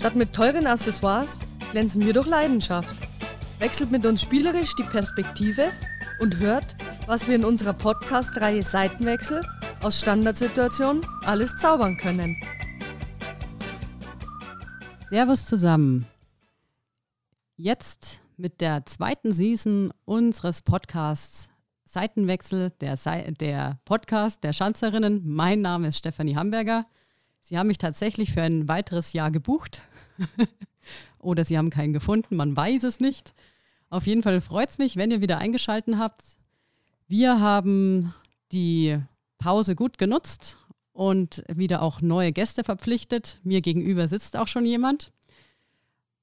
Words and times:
Statt 0.00 0.16
mit 0.16 0.32
teuren 0.32 0.66
Accessoires 0.66 1.40
glänzen 1.72 2.00
wir 2.06 2.14
durch 2.14 2.26
Leidenschaft. 2.26 2.96
Wechselt 3.58 3.90
mit 3.90 4.06
uns 4.06 4.22
spielerisch 4.22 4.74
die 4.74 4.82
Perspektive 4.82 5.72
und 6.20 6.38
hört, 6.38 6.74
was 7.04 7.28
wir 7.28 7.34
in 7.34 7.44
unserer 7.44 7.74
Podcast-Reihe 7.74 8.62
Seitenwechsel 8.62 9.44
aus 9.82 10.00
Standardsituationen 10.00 11.04
alles 11.26 11.54
zaubern 11.56 11.98
können. 11.98 12.34
Servus 15.10 15.44
zusammen. 15.44 16.06
Jetzt 17.56 18.22
mit 18.38 18.62
der 18.62 18.86
zweiten 18.86 19.34
Season 19.34 19.92
unseres 20.06 20.62
Podcasts 20.62 21.50
Seitenwechsel, 21.84 22.70
der, 22.80 22.96
Se 22.96 23.34
der 23.38 23.78
Podcast 23.84 24.44
der 24.44 24.54
Schanzerinnen. 24.54 25.20
Mein 25.26 25.60
Name 25.60 25.88
ist 25.88 25.98
Stefanie 25.98 26.36
Hamburger. 26.36 26.86
Sie 27.42 27.58
haben 27.58 27.66
mich 27.66 27.78
tatsächlich 27.78 28.32
für 28.32 28.42
ein 28.42 28.66
weiteres 28.66 29.12
Jahr 29.12 29.30
gebucht. 29.30 29.82
Oder 31.18 31.44
Sie 31.44 31.58
haben 31.58 31.70
keinen 31.70 31.92
gefunden, 31.92 32.36
man 32.36 32.56
weiß 32.56 32.84
es 32.84 33.00
nicht. 33.00 33.34
Auf 33.88 34.06
jeden 34.06 34.22
Fall 34.22 34.40
freut 34.40 34.70
es 34.70 34.78
mich, 34.78 34.96
wenn 34.96 35.10
ihr 35.10 35.20
wieder 35.20 35.38
eingeschaltet 35.38 35.96
habt. 35.96 36.22
Wir 37.08 37.40
haben 37.40 38.14
die 38.52 38.98
Pause 39.38 39.74
gut 39.74 39.98
genutzt 39.98 40.58
und 40.92 41.42
wieder 41.52 41.82
auch 41.82 42.00
neue 42.00 42.32
Gäste 42.32 42.62
verpflichtet. 42.62 43.40
Mir 43.42 43.60
gegenüber 43.60 44.06
sitzt 44.06 44.36
auch 44.36 44.48
schon 44.48 44.64
jemand. 44.64 45.12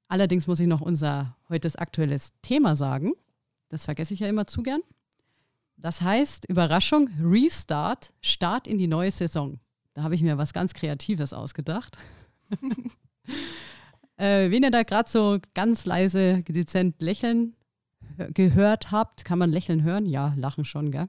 Allerdings 0.07 0.47
muss 0.47 0.59
ich 0.59 0.67
noch 0.67 0.81
unser 0.81 1.35
heutiges 1.49 1.75
aktuelles 1.75 2.31
Thema 2.41 2.75
sagen. 2.75 3.13
Das 3.69 3.85
vergesse 3.85 4.13
ich 4.13 4.21
ja 4.21 4.27
immer 4.27 4.47
zu 4.47 4.63
gern. 4.63 4.81
Das 5.75 6.01
heißt, 6.01 6.45
Überraschung, 6.45 7.09
Restart, 7.21 8.13
Start 8.21 8.67
in 8.67 8.77
die 8.77 8.87
neue 8.87 9.11
Saison. 9.11 9.59
Da 9.93 10.03
habe 10.03 10.15
ich 10.15 10.21
mir 10.21 10.37
was 10.37 10.53
ganz 10.53 10.73
Kreatives 10.73 11.33
ausgedacht. 11.33 11.97
äh, 14.17 14.49
wen 14.51 14.63
ihr 14.63 14.71
da 14.71 14.83
gerade 14.83 15.09
so 15.09 15.37
ganz 15.53 15.85
leise, 15.85 16.43
dezent 16.43 17.01
lächeln 17.01 17.55
gehört 18.33 18.91
habt, 18.91 19.25
kann 19.25 19.39
man 19.39 19.51
lächeln 19.51 19.83
hören? 19.83 20.05
Ja, 20.05 20.33
lachen 20.35 20.65
schon, 20.65 20.91
gell? 20.91 21.07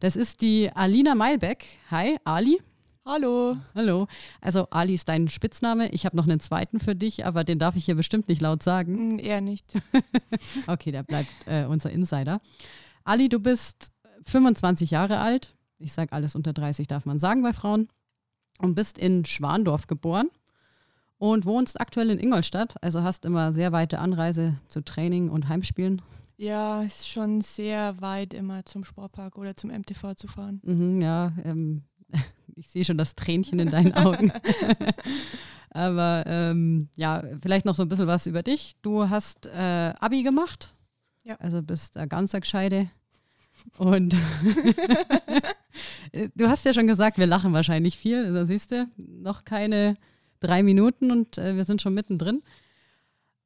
Das 0.00 0.16
ist 0.16 0.42
die 0.42 0.70
Alina 0.74 1.14
Meilbeck. 1.14 1.66
Hi, 1.90 2.18
Ali. 2.24 2.60
Hallo. 3.06 3.56
Hallo. 3.74 4.06
Also 4.40 4.68
Ali 4.70 4.94
ist 4.94 5.08
dein 5.08 5.28
Spitzname. 5.28 5.88
Ich 5.90 6.04
habe 6.04 6.16
noch 6.16 6.24
einen 6.24 6.40
zweiten 6.40 6.78
für 6.78 6.94
dich, 6.94 7.24
aber 7.24 7.44
den 7.44 7.58
darf 7.58 7.76
ich 7.76 7.86
hier 7.86 7.94
bestimmt 7.94 8.28
nicht 8.28 8.42
laut 8.42 8.62
sagen. 8.62 9.16
Mm, 9.16 9.18
eher 9.18 9.40
nicht. 9.40 9.66
okay, 10.66 10.92
der 10.92 11.02
bleibt 11.02 11.32
äh, 11.46 11.64
unser 11.64 11.90
Insider. 11.90 12.38
Ali, 13.04 13.28
du 13.28 13.40
bist 13.40 13.90
25 14.26 14.90
Jahre 14.90 15.18
alt. 15.18 15.56
Ich 15.78 15.94
sage 15.94 16.12
alles 16.12 16.36
unter 16.36 16.52
30 16.52 16.86
darf 16.88 17.06
man 17.06 17.18
sagen 17.18 17.42
bei 17.42 17.54
Frauen. 17.54 17.88
Und 18.58 18.74
bist 18.74 18.98
in 18.98 19.24
Schwandorf 19.24 19.86
geboren 19.86 20.28
und 21.20 21.44
wohnst 21.44 21.78
aktuell 21.78 22.08
in 22.08 22.18
Ingolstadt. 22.18 22.82
Also 22.82 23.02
hast 23.02 23.26
immer 23.26 23.52
sehr 23.52 23.72
weite 23.72 23.98
Anreise 23.98 24.56
zu 24.68 24.80
Training 24.82 25.28
und 25.28 25.50
Heimspielen. 25.50 26.00
Ja, 26.38 26.82
ist 26.82 27.06
schon 27.06 27.42
sehr 27.42 28.00
weit 28.00 28.32
immer 28.32 28.64
zum 28.64 28.84
Sportpark 28.84 29.36
oder 29.36 29.54
zum 29.54 29.68
MTV 29.70 30.14
zu 30.14 30.26
fahren. 30.26 30.62
Mhm, 30.64 31.02
ja, 31.02 31.32
ähm, 31.44 31.82
ich 32.56 32.70
sehe 32.70 32.86
schon 32.86 32.96
das 32.96 33.14
Tränchen 33.14 33.58
in 33.58 33.68
deinen 33.70 33.92
Augen. 33.92 34.32
Aber 35.70 36.24
ähm, 36.26 36.88
ja, 36.96 37.22
vielleicht 37.42 37.66
noch 37.66 37.74
so 37.74 37.82
ein 37.82 37.90
bisschen 37.90 38.06
was 38.06 38.26
über 38.26 38.42
dich. 38.42 38.76
Du 38.80 39.10
hast 39.10 39.44
äh, 39.44 39.92
Abi 40.00 40.22
gemacht. 40.22 40.74
Ja. 41.22 41.36
Also 41.36 41.62
bist 41.62 41.98
ein 41.98 42.08
ganzer 42.08 42.40
Gescheide. 42.40 42.88
Und 43.76 44.16
du 46.34 46.48
hast 46.48 46.64
ja 46.64 46.72
schon 46.72 46.86
gesagt, 46.86 47.18
wir 47.18 47.26
lachen 47.26 47.52
wahrscheinlich 47.52 47.98
viel. 47.98 48.24
Also 48.24 48.46
siehst 48.46 48.72
du, 48.72 48.88
noch 48.96 49.44
keine 49.44 49.96
drei 50.40 50.62
Minuten 50.62 51.10
und 51.10 51.38
äh, 51.38 51.56
wir 51.56 51.64
sind 51.64 51.82
schon 51.82 51.94
mittendrin. 51.94 52.42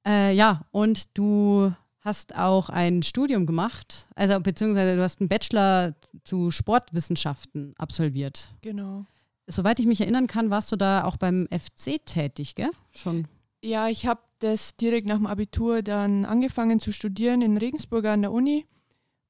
Äh, 0.07 0.35
ja, 0.35 0.67
und 0.71 1.17
du 1.17 1.73
hast 2.01 2.37
auch 2.37 2.69
ein 2.69 3.03
Studium 3.03 3.47
gemacht, 3.47 4.09
also 4.15 4.39
beziehungsweise 4.39 4.97
du 4.97 5.03
hast 5.03 5.21
einen 5.21 5.29
Bachelor 5.29 5.95
zu 6.23 6.51
Sportwissenschaften 6.51 7.75
absolviert. 7.79 8.51
Genau. 8.61 9.07
Soweit 9.47 9.81
ich 9.81 9.87
mich 9.87 10.01
erinnern 10.01 10.27
kann, 10.27 10.51
warst 10.51 10.71
du 10.73 10.77
da 10.77 11.05
auch 11.05 11.17
beim 11.17 11.49
FC 11.51 12.05
tätig, 12.05 12.55
gell? 12.55 12.71
Schon. 12.95 13.27
Ja, 13.63 13.89
ich 13.89 14.07
habe 14.07 14.21
das 14.41 14.77
direkt 14.77 15.07
nach 15.07 15.17
dem 15.17 15.27
Abitur 15.27 15.83
dann 15.83 16.27
angefangen 16.27 16.81
zu 16.81 16.93
studieren 16.93 17.41
in 17.41 17.57
Regensburg 17.57 18.05
an 18.05 18.23
der 18.23 18.33
Uni 18.33 18.67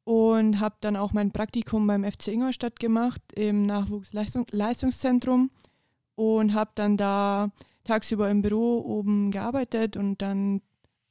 und 0.02 0.58
habe 0.60 0.76
dann 0.80 0.96
auch 0.96 1.12
mein 1.12 1.30
Praktikum 1.30 1.86
beim 1.86 2.04
FC 2.04 2.28
Ingolstadt 2.28 2.80
gemacht 2.80 3.22
im 3.34 3.66
Nachwuchsleistungszentrum 3.66 5.50
und 6.14 6.54
habe 6.54 6.70
dann 6.74 6.96
da 6.96 7.50
tagsüber 7.84 8.30
im 8.30 8.42
Büro 8.42 8.80
oben 8.80 9.30
gearbeitet 9.30 9.96
und 9.96 10.22
dann 10.22 10.62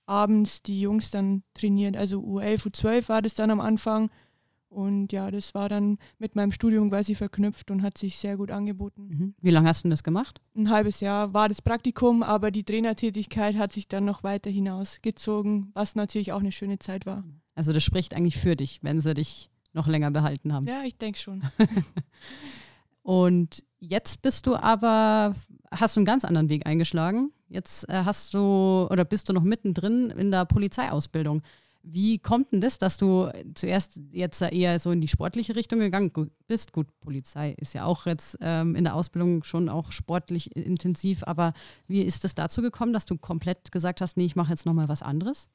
abends 0.05 0.61
die 0.61 0.81
Jungs 0.81 1.11
dann 1.11 1.43
trainiert. 1.53 1.95
Also 1.95 2.19
U11, 2.19 2.67
U12 2.67 3.09
war 3.09 3.21
das 3.21 3.35
dann 3.35 3.51
am 3.51 3.61
Anfang. 3.61 4.09
Und 4.69 5.13
ja, 5.13 5.29
das 5.29 5.53
war 5.53 5.69
dann 5.69 5.99
mit 6.17 6.35
meinem 6.35 6.51
Studium 6.51 6.89
quasi 6.89 7.13
verknüpft 7.13 7.69
und 7.69 7.83
hat 7.83 7.95
sich 7.95 8.17
sehr 8.17 8.37
gut 8.37 8.49
angeboten. 8.49 9.07
Mhm. 9.07 9.35
Wie 9.39 9.51
lange 9.51 9.69
hast 9.69 9.85
du 9.85 9.89
das 9.89 10.03
gemacht? 10.03 10.41
Ein 10.55 10.71
halbes 10.71 10.99
Jahr 10.99 11.33
war 11.33 11.47
das 11.47 11.61
Praktikum, 11.61 12.23
aber 12.23 12.49
die 12.49 12.63
Trainertätigkeit 12.63 13.55
hat 13.55 13.71
sich 13.71 13.87
dann 13.87 14.05
noch 14.05 14.23
weiter 14.23 14.49
hinausgezogen, 14.49 15.69
was 15.75 15.93
natürlich 15.93 16.31
auch 16.31 16.39
eine 16.39 16.51
schöne 16.51 16.79
Zeit 16.79 17.05
war. 17.05 17.23
Also 17.53 17.71
das 17.71 17.83
spricht 17.83 18.15
eigentlich 18.15 18.37
für 18.37 18.55
dich, 18.55 18.79
wenn 18.81 18.99
sie 18.99 19.13
dich 19.13 19.51
noch 19.73 19.87
länger 19.87 20.09
behalten 20.09 20.53
haben. 20.53 20.65
Ja, 20.65 20.81
ich 20.83 20.97
denke 20.97 21.19
schon. 21.19 21.43
und 23.03 23.63
jetzt 23.79 24.21
bist 24.21 24.47
du 24.47 24.55
aber, 24.55 25.35
hast 25.71 25.95
du 25.95 25.99
einen 25.99 26.05
ganz 26.05 26.25
anderen 26.25 26.49
Weg 26.49 26.65
eingeschlagen. 26.65 27.31
Jetzt 27.49 27.87
äh, 27.89 28.03
hast 28.05 28.33
du 28.33 28.87
oder 28.89 29.05
bist 29.05 29.29
du 29.29 29.33
noch 29.33 29.43
mittendrin 29.43 30.09
in 30.09 30.31
der 30.31 30.45
Polizeiausbildung. 30.45 31.43
Wie 31.85 32.17
kommt 32.17 32.53
denn 32.53 32.61
das, 32.61 32.79
dass 32.79 32.97
du 32.97 33.29
zuerst 33.55 33.99
jetzt 34.11 34.41
eher 34.41 34.79
so 34.79 34.91
in 34.91 35.01
die 35.01 35.09
sportliche 35.09 35.57
Richtung 35.57 35.79
gegangen 35.79 36.13
bist? 36.47 36.71
Gut, 36.71 36.87
Polizei 37.01 37.55
ist 37.59 37.73
ja 37.73 37.83
auch 37.83 38.05
jetzt 38.05 38.37
ähm, 38.39 38.75
in 38.75 38.85
der 38.85 38.95
Ausbildung 38.95 39.43
schon 39.43 39.67
auch 39.67 39.91
sportlich 39.91 40.55
intensiv, 40.55 41.23
aber 41.25 41.51
wie 41.87 42.01
ist 42.01 42.23
es 42.23 42.35
dazu 42.35 42.61
gekommen, 42.61 42.93
dass 42.93 43.05
du 43.05 43.17
komplett 43.17 43.73
gesagt 43.73 43.99
hast, 43.99 44.15
nee, 44.15 44.23
ich 44.23 44.37
mache 44.37 44.51
jetzt 44.51 44.65
nochmal 44.65 44.87
was 44.87 45.01
anderes? 45.01 45.49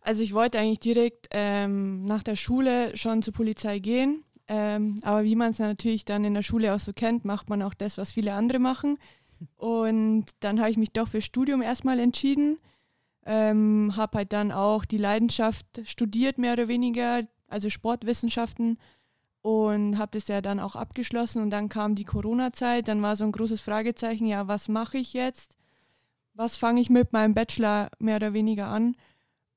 Also 0.00 0.22
ich 0.22 0.32
wollte 0.32 0.60
eigentlich 0.60 0.78
direkt 0.78 1.26
ähm, 1.32 2.04
nach 2.04 2.22
der 2.22 2.36
Schule 2.36 2.96
schon 2.96 3.22
zur 3.22 3.34
Polizei 3.34 3.80
gehen, 3.80 4.22
ähm, 4.46 4.96
aber 5.02 5.24
wie 5.24 5.36
man 5.36 5.50
es 5.50 5.58
natürlich 5.58 6.04
dann 6.04 6.24
in 6.24 6.34
der 6.34 6.42
Schule 6.42 6.74
auch 6.74 6.80
so 6.80 6.92
kennt, 6.92 7.24
macht 7.24 7.48
man 7.48 7.62
auch 7.62 7.74
das, 7.74 7.96
was 7.96 8.12
viele 8.12 8.34
andere 8.34 8.58
machen. 8.58 8.98
Und 9.56 10.26
dann 10.40 10.60
habe 10.60 10.70
ich 10.70 10.76
mich 10.76 10.92
doch 10.92 11.08
für 11.08 11.22
Studium 11.22 11.62
erstmal 11.62 11.98
entschieden. 11.98 12.58
Ähm, 13.26 13.94
habe 13.96 14.18
halt 14.18 14.32
dann 14.34 14.52
auch 14.52 14.84
die 14.84 14.98
Leidenschaft 14.98 15.66
studiert, 15.84 16.36
mehr 16.36 16.52
oder 16.52 16.68
weniger, 16.68 17.22
also 17.48 17.70
Sportwissenschaften. 17.70 18.78
Und 19.40 19.98
habe 19.98 20.12
das 20.12 20.28
ja 20.28 20.40
dann 20.40 20.60
auch 20.60 20.76
abgeschlossen. 20.76 21.42
Und 21.42 21.50
dann 21.50 21.68
kam 21.68 21.94
die 21.94 22.04
Corona-Zeit. 22.04 22.88
Dann 22.88 23.02
war 23.02 23.16
so 23.16 23.24
ein 23.24 23.32
großes 23.32 23.62
Fragezeichen, 23.62 24.26
ja, 24.26 24.46
was 24.46 24.68
mache 24.68 24.98
ich 24.98 25.14
jetzt? 25.14 25.56
Was 26.34 26.56
fange 26.56 26.80
ich 26.80 26.90
mit 26.90 27.12
meinem 27.12 27.32
Bachelor 27.34 27.90
mehr 27.98 28.16
oder 28.16 28.34
weniger 28.34 28.66
an? 28.66 28.96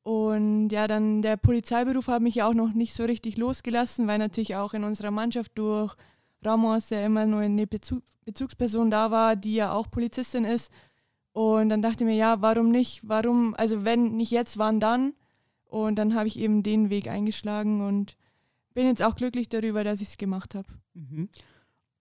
Und 0.08 0.70
ja, 0.70 0.88
dann 0.88 1.22
der 1.22 1.36
Polizeiberuf 1.36 2.08
hat 2.08 2.22
mich 2.22 2.36
ja 2.36 2.48
auch 2.48 2.54
noch 2.54 2.72
nicht 2.72 2.94
so 2.94 3.04
richtig 3.04 3.36
losgelassen, 3.36 4.08
weil 4.08 4.20
natürlich 4.20 4.56
auch 4.56 4.74
in 4.74 4.86
unserer 4.86 5.12
Mannschaft 5.12 5.52
durch 5.56 5.98
Ramos 6.42 6.92
ja 6.92 7.06
immer 7.06 7.26
nur 7.26 7.42
eine 7.42 7.68
Bezug 7.68 8.04
Bezugsperson 8.24 8.90
da 8.90 9.12
war, 9.12 9.36
die 9.36 9.56
ja 9.56 9.74
auch 9.74 9.92
Polizistin 9.92 10.46
ist. 10.46 10.72
Und 11.34 11.68
dann 11.68 11.82
dachte 11.82 12.06
ich 12.06 12.10
mir, 12.10 12.16
ja, 12.16 12.42
warum 12.42 12.72
nicht? 12.72 13.02
Warum, 13.04 13.54
also 13.56 13.84
wenn 13.84 14.16
nicht 14.16 14.32
jetzt, 14.32 14.58
wann 14.58 14.80
dann? 14.80 15.12
Und 15.66 15.96
dann 15.96 16.16
habe 16.16 16.28
ich 16.28 16.40
eben 16.40 16.64
den 16.64 16.90
Weg 16.90 17.10
eingeschlagen 17.10 17.82
und 17.82 18.16
bin 18.74 18.86
jetzt 18.86 19.04
auch 19.04 19.16
glücklich 19.16 19.50
darüber, 19.50 19.84
dass 19.84 20.00
ich 20.00 20.08
es 20.08 20.18
gemacht 20.18 20.56
habe. 20.56 20.70
Mhm. 20.94 21.28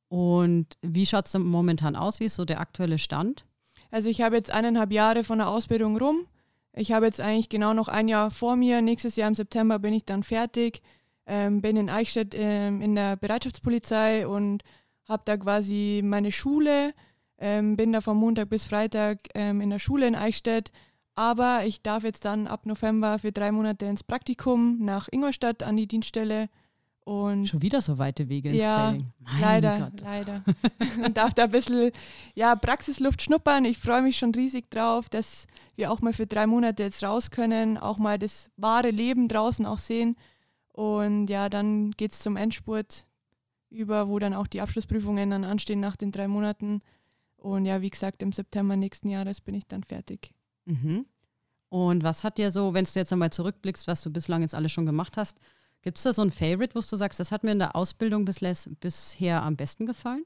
Und 0.06 0.78
wie 0.81 1.06
schaut 1.06 1.27
es 1.27 1.34
momentan 1.34 1.97
aus? 1.97 2.21
Wie 2.21 2.27
ist 2.27 2.37
so 2.37 2.44
der 2.44 2.61
aktuelle 2.61 3.00
Stand? 3.00 3.47
Also 3.91 4.09
ich 4.09 4.23
habe 4.23 4.37
jetzt 4.37 4.52
eineinhalb 4.52 4.93
Jahre 4.93 5.25
von 5.25 5.38
der 5.38 5.49
Ausbildung 5.49 5.97
rum. 5.97 6.29
Ich 6.78 6.93
habe 6.93 7.06
jetzt 7.06 7.23
eigentlich 7.23 7.49
genau 7.49 7.73
noch 7.73 7.88
ein 7.88 8.06
Jahr 8.06 8.31
vor 8.31 8.55
mir. 8.55 8.82
Nächstes 8.82 9.17
Jahr 9.17 9.28
im 9.28 9.34
September 9.34 9.78
bin 9.78 9.94
ich 9.94 10.05
dann 10.05 10.23
fertig. 10.23 10.82
Ähm, 11.26 11.62
bin 11.62 11.76
in 11.76 11.88
Eichstätt 11.88 12.34
ähm, 12.34 12.82
in 12.82 12.94
der 12.94 13.17
Bereitschaftspolizei 13.17 14.28
und 14.28 14.62
habe 15.08 15.23
da 15.25 15.37
quasi 15.38 16.02
meine 16.05 16.31
Schule, 16.31 16.93
ähm, 17.38 17.76
bin 17.76 17.93
da 17.93 18.00
von 18.00 18.19
Montag 18.19 18.50
bis 18.50 18.67
Freitag 18.67 19.20
ähm, 19.34 19.61
in 19.62 19.70
der 19.70 19.78
Schule 19.78 20.06
in 20.06 20.14
Eichstätt. 20.14 20.70
Aber 21.14 21.64
ich 21.64 21.81
darf 21.81 22.05
jetzt 22.05 22.26
dann 22.26 22.46
ab 22.46 22.67
November 22.67 23.19
für 23.19 23.32
drei 23.32 23.52
Monate 23.52 23.87
ins 23.87 24.05
Praktikum 24.05 24.78
nach 24.84 25.08
Ingolstadt 25.11 25.62
an 25.62 25.78
die 25.78 25.88
Dienststelle. 25.88 26.50
Und 27.06 27.47
Schon 27.47 27.62
wieder 27.62 27.81
so 27.81 27.99
weite 27.99 28.29
Wege 28.29 28.49
ins 28.49 28.58
ja, 28.58 28.88
Training. 28.88 29.12
Mein 29.20 29.41
leider, 29.41 29.79
Gott. 29.79 30.00
leider. 30.00 30.43
und 31.05 31.17
darf 31.17 31.35
da 31.35 31.44
ein 31.44 31.53
bisschen 31.53 31.93
ja, 32.35 32.56
Praxisluft 32.56 33.23
schnuppern. 33.23 33.64
Ich 33.64 33.79
freue 33.79 34.03
mich 34.03 34.19
schon 34.19 34.35
riesig 34.35 34.69
drauf, 34.73 35.08
dass 35.08 35.47
wir 35.76 35.93
auch 35.93 36.00
mal 36.00 36.12
für 36.12 36.26
drei 36.26 36.49
Monate 36.49 36.82
jetzt 36.82 37.05
raus 37.05 37.31
können, 37.31 37.79
auch 37.79 37.99
mal 37.99 38.19
das 38.19 38.50
wahre 38.56 38.91
Leben 38.91 39.29
draußen 39.29 39.67
auch 39.67 39.79
sehen. 39.79 40.17
Und 40.73 41.29
ja, 41.29 41.49
dann 41.49 41.93
geht 41.93 42.11
es 42.11 42.19
zum 42.19 42.37
Endspurt 42.37 43.06
über, 43.70 44.09
wo 44.09 44.19
dann 44.19 44.35
auch 44.35 44.49
die 44.49 44.61
Abschlussprüfungen 44.61 45.31
dann 45.31 45.44
anstehen 45.44 45.79
nach 45.79 45.94
den 45.94 46.11
drei 46.11 46.26
Monaten. 46.26 46.81
Und 47.37 47.67
ja, 47.67 47.82
wie 47.82 47.91
gesagt, 47.91 48.20
im 48.20 48.32
September 48.32 48.75
nächsten 48.75 49.09
Jahres 49.09 49.41
bin 49.41 49.55
ich 49.55 49.69
dann 49.69 49.85
fertig. 49.85 50.32
Mhm. 50.64 51.06
Und 51.69 52.02
was 52.02 52.25
hat 52.25 52.37
dir 52.37 52.50
so, 52.50 52.75
wenn 52.75 52.85
du 52.85 52.91
jetzt 52.94 53.12
einmal 53.12 53.31
zurückblickst, 53.31 53.87
was 53.87 54.02
du 54.02 54.11
bislang 54.11 54.43
jetzt 54.43 54.56
alles 54.56 54.73
schon 54.73 54.87
gemacht 54.87 55.17
hast, 55.17 55.38
gibt 55.87 55.99
es 55.99 56.03
da 56.03 56.12
so 56.12 56.23
ein 56.23 56.33
Favorite, 56.33 56.75
wo 56.75 56.81
du 56.81 56.97
sagst, 56.97 57.21
das 57.21 57.31
hat 57.31 57.44
mir 57.44 57.53
in 57.53 57.61
der 57.61 57.77
Ausbildung 57.77 58.25
bisles, 58.25 58.69
bisher 58.81 59.44
am 59.44 59.55
besten 59.55 59.87
gefallen? 59.87 60.25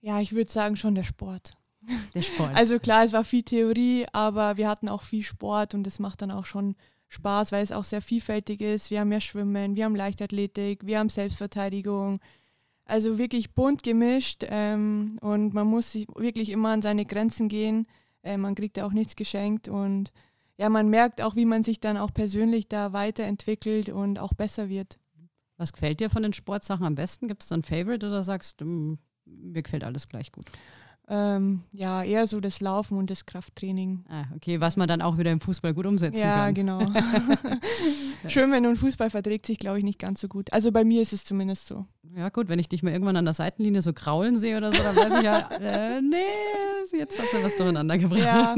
Ja, 0.00 0.20
ich 0.20 0.32
würde 0.32 0.50
sagen 0.50 0.74
schon 0.74 0.96
der 0.96 1.04
Sport. 1.04 1.56
Der 2.14 2.22
Sport. 2.22 2.56
Also 2.56 2.80
klar, 2.80 3.04
es 3.04 3.12
war 3.12 3.22
viel 3.22 3.44
Theorie, 3.44 4.06
aber 4.12 4.56
wir 4.56 4.68
hatten 4.68 4.88
auch 4.88 5.02
viel 5.02 5.22
Sport 5.22 5.72
und 5.74 5.84
das 5.84 6.00
macht 6.00 6.20
dann 6.20 6.32
auch 6.32 6.46
schon 6.46 6.74
Spaß, 7.06 7.52
weil 7.52 7.62
es 7.62 7.70
auch 7.70 7.84
sehr 7.84 8.02
vielfältig 8.02 8.60
ist. 8.60 8.90
Wir 8.90 8.98
haben 8.98 9.12
ja 9.12 9.20
Schwimmen, 9.20 9.76
wir 9.76 9.84
haben 9.84 9.94
Leichtathletik, 9.94 10.84
wir 10.84 10.98
haben 10.98 11.10
Selbstverteidigung. 11.10 12.18
Also 12.86 13.18
wirklich 13.18 13.54
bunt 13.54 13.84
gemischt 13.84 14.44
ähm, 14.48 15.16
und 15.20 15.54
man 15.54 15.68
muss 15.68 15.92
sich 15.92 16.08
wirklich 16.16 16.50
immer 16.50 16.70
an 16.70 16.82
seine 16.82 17.04
Grenzen 17.04 17.48
gehen. 17.48 17.86
Äh, 18.24 18.36
man 18.36 18.56
kriegt 18.56 18.78
ja 18.78 18.84
auch 18.84 18.92
nichts 18.92 19.14
geschenkt 19.14 19.68
und 19.68 20.10
ja, 20.58 20.68
man 20.68 20.88
merkt 20.88 21.20
auch, 21.20 21.36
wie 21.36 21.44
man 21.44 21.62
sich 21.62 21.80
dann 21.80 21.96
auch 21.96 22.12
persönlich 22.12 22.68
da 22.68 22.92
weiterentwickelt 22.92 23.90
und 23.90 24.18
auch 24.18 24.32
besser 24.34 24.68
wird. 24.68 24.98
Was 25.58 25.72
gefällt 25.72 26.00
dir 26.00 26.10
von 26.10 26.22
den 26.22 26.32
Sportsachen 26.32 26.84
am 26.84 26.94
besten? 26.94 27.28
Gibt 27.28 27.42
es 27.42 27.48
da 27.48 27.56
ein 27.56 27.62
Favorite 27.62 28.06
oder 28.06 28.22
sagst 28.22 28.60
du, 28.60 28.64
mm, 28.64 28.98
mir 29.24 29.62
gefällt 29.62 29.84
alles 29.84 30.08
gleich 30.08 30.32
gut? 30.32 30.46
Ähm, 31.08 31.62
ja, 31.70 32.02
eher 32.02 32.26
so 32.26 32.40
das 32.40 32.60
Laufen 32.60 32.98
und 32.98 33.10
das 33.10 33.26
Krafttraining. 33.26 34.04
Ah, 34.08 34.24
okay, 34.34 34.60
was 34.60 34.76
man 34.76 34.88
dann 34.88 35.00
auch 35.00 35.18
wieder 35.18 35.30
im 35.30 35.40
Fußball 35.40 35.72
gut 35.72 35.86
umsetzen 35.86 36.18
ja, 36.18 36.34
kann. 36.34 36.46
Ja, 36.46 36.50
genau. 36.50 36.80
Schwimmen 38.28 38.66
und 38.66 38.76
Fußball 38.76 39.10
verträgt 39.10 39.46
sich, 39.46 39.58
glaube 39.58 39.78
ich, 39.78 39.84
nicht 39.84 40.00
ganz 40.00 40.20
so 40.20 40.26
gut. 40.26 40.52
Also 40.52 40.72
bei 40.72 40.84
mir 40.84 41.02
ist 41.02 41.12
es 41.12 41.24
zumindest 41.24 41.68
so. 41.68 41.86
Ja, 42.16 42.28
gut, 42.30 42.48
wenn 42.48 42.58
ich 42.58 42.68
dich 42.68 42.82
mal 42.82 42.92
irgendwann 42.92 43.16
an 43.16 43.24
der 43.24 43.34
Seitenlinie 43.34 43.82
so 43.82 43.92
kraulen 43.92 44.36
sehe 44.36 44.56
oder 44.56 44.72
so, 44.72 44.82
dann 44.82 44.96
weiß 44.96 45.18
ich 45.18 45.22
ja, 45.22 45.48
äh, 45.60 46.00
nee, 46.00 46.16
jetzt 46.92 47.18
hat 47.20 47.26
sie 47.30 47.44
was 47.44 47.54
durcheinander 47.54 47.98
gebracht. 47.98 48.24
Ja. 48.24 48.56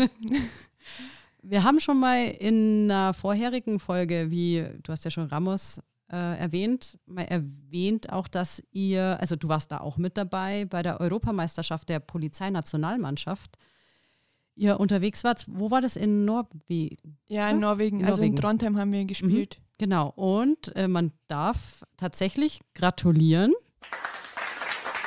Wir 1.42 1.64
haben 1.64 1.80
schon 1.80 2.00
mal 2.00 2.24
in 2.24 2.90
einer 2.90 3.14
vorherigen 3.14 3.78
Folge, 3.78 4.30
wie 4.30 4.66
du 4.82 4.92
hast 4.92 5.04
ja 5.04 5.10
schon 5.10 5.26
Ramos 5.26 5.80
äh, 6.10 6.38
erwähnt, 6.38 6.98
mal 7.06 7.22
erwähnt 7.22 8.12
auch, 8.12 8.28
dass 8.28 8.62
ihr, 8.70 9.18
also 9.20 9.36
du 9.36 9.48
warst 9.48 9.70
da 9.70 9.80
auch 9.80 9.98
mit 9.98 10.16
dabei 10.16 10.64
bei 10.64 10.82
der 10.82 11.00
Europameisterschaft 11.00 11.88
der 11.88 12.00
Polizeinationalmannschaft. 12.00 13.56
Ihr 14.54 14.80
unterwegs 14.80 15.22
wart, 15.22 15.44
wo 15.48 15.70
war 15.70 15.80
das? 15.80 15.96
In 15.96 16.24
Norwegen? 16.24 17.18
Ja, 17.28 17.50
in 17.50 17.60
Norwegen. 17.60 18.00
In 18.00 18.06
also 18.06 18.18
Norwegen. 18.18 18.36
in 18.36 18.40
Trondheim 18.40 18.78
haben 18.78 18.92
wir 18.92 19.04
gespielt. 19.04 19.58
Mhm, 19.60 19.64
genau. 19.78 20.08
Und 20.16 20.74
äh, 20.74 20.88
man 20.88 21.12
darf 21.28 21.84
tatsächlich 21.96 22.60
gratulieren, 22.74 23.52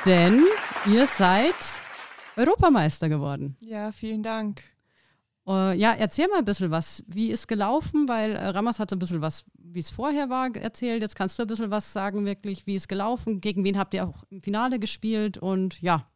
denn 0.06 0.44
ihr 0.86 1.06
seid 1.06 1.54
Europameister 2.36 3.08
geworden. 3.10 3.56
Ja, 3.60 3.92
vielen 3.92 4.22
Dank. 4.22 4.62
Uh, 5.44 5.72
ja, 5.72 5.92
erzähl 5.92 6.28
mal 6.28 6.38
ein 6.38 6.44
bisschen 6.44 6.70
was. 6.70 7.02
Wie 7.08 7.30
ist 7.30 7.48
gelaufen? 7.48 8.08
Weil 8.08 8.36
äh, 8.36 8.48
Ramas 8.48 8.78
hat 8.78 8.90
so 8.90 8.96
ein 8.96 9.00
bisschen 9.00 9.22
was, 9.22 9.44
wie 9.54 9.80
es 9.80 9.90
vorher 9.90 10.30
war, 10.30 10.54
erzählt. 10.54 11.02
Jetzt 11.02 11.16
kannst 11.16 11.38
du 11.38 11.42
ein 11.42 11.48
bisschen 11.48 11.70
was 11.70 11.92
sagen, 11.92 12.24
wirklich, 12.24 12.66
wie 12.66 12.76
ist 12.76 12.88
gelaufen? 12.88 13.40
Gegen 13.40 13.64
wen 13.64 13.76
habt 13.76 13.92
ihr 13.94 14.06
auch 14.06 14.22
im 14.30 14.40
Finale 14.40 14.78
gespielt? 14.78 15.38
Und 15.38 15.82
ja, 15.82 16.06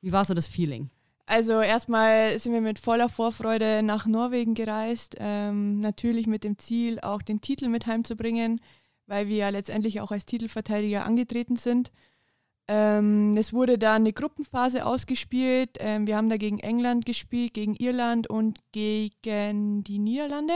wie 0.00 0.12
war 0.12 0.24
so 0.24 0.32
das 0.32 0.46
Feeling? 0.46 0.90
Also 1.26 1.60
erstmal 1.60 2.38
sind 2.38 2.52
wir 2.52 2.60
mit 2.60 2.78
voller 2.78 3.08
Vorfreude 3.08 3.82
nach 3.82 4.06
Norwegen 4.06 4.54
gereist. 4.54 5.16
Ähm, 5.18 5.80
natürlich 5.80 6.26
mit 6.26 6.44
dem 6.44 6.56
Ziel, 6.58 7.00
auch 7.00 7.20
den 7.20 7.40
Titel 7.40 7.68
mit 7.68 7.86
heimzubringen, 7.86 8.60
weil 9.06 9.28
wir 9.28 9.36
ja 9.36 9.48
letztendlich 9.50 10.00
auch 10.00 10.12
als 10.12 10.24
Titelverteidiger 10.24 11.04
angetreten 11.04 11.56
sind. 11.56 11.90
Ähm, 12.68 13.36
es 13.36 13.52
wurde 13.52 13.78
dann 13.78 14.02
eine 14.02 14.12
Gruppenphase 14.12 14.84
ausgespielt. 14.84 15.76
Ähm, 15.78 16.06
wir 16.06 16.16
haben 16.16 16.28
da 16.28 16.36
gegen 16.36 16.58
England 16.58 17.06
gespielt, 17.06 17.54
gegen 17.54 17.76
Irland 17.76 18.28
und 18.28 18.58
gegen 18.72 19.84
die 19.84 19.98
Niederlande. 19.98 20.54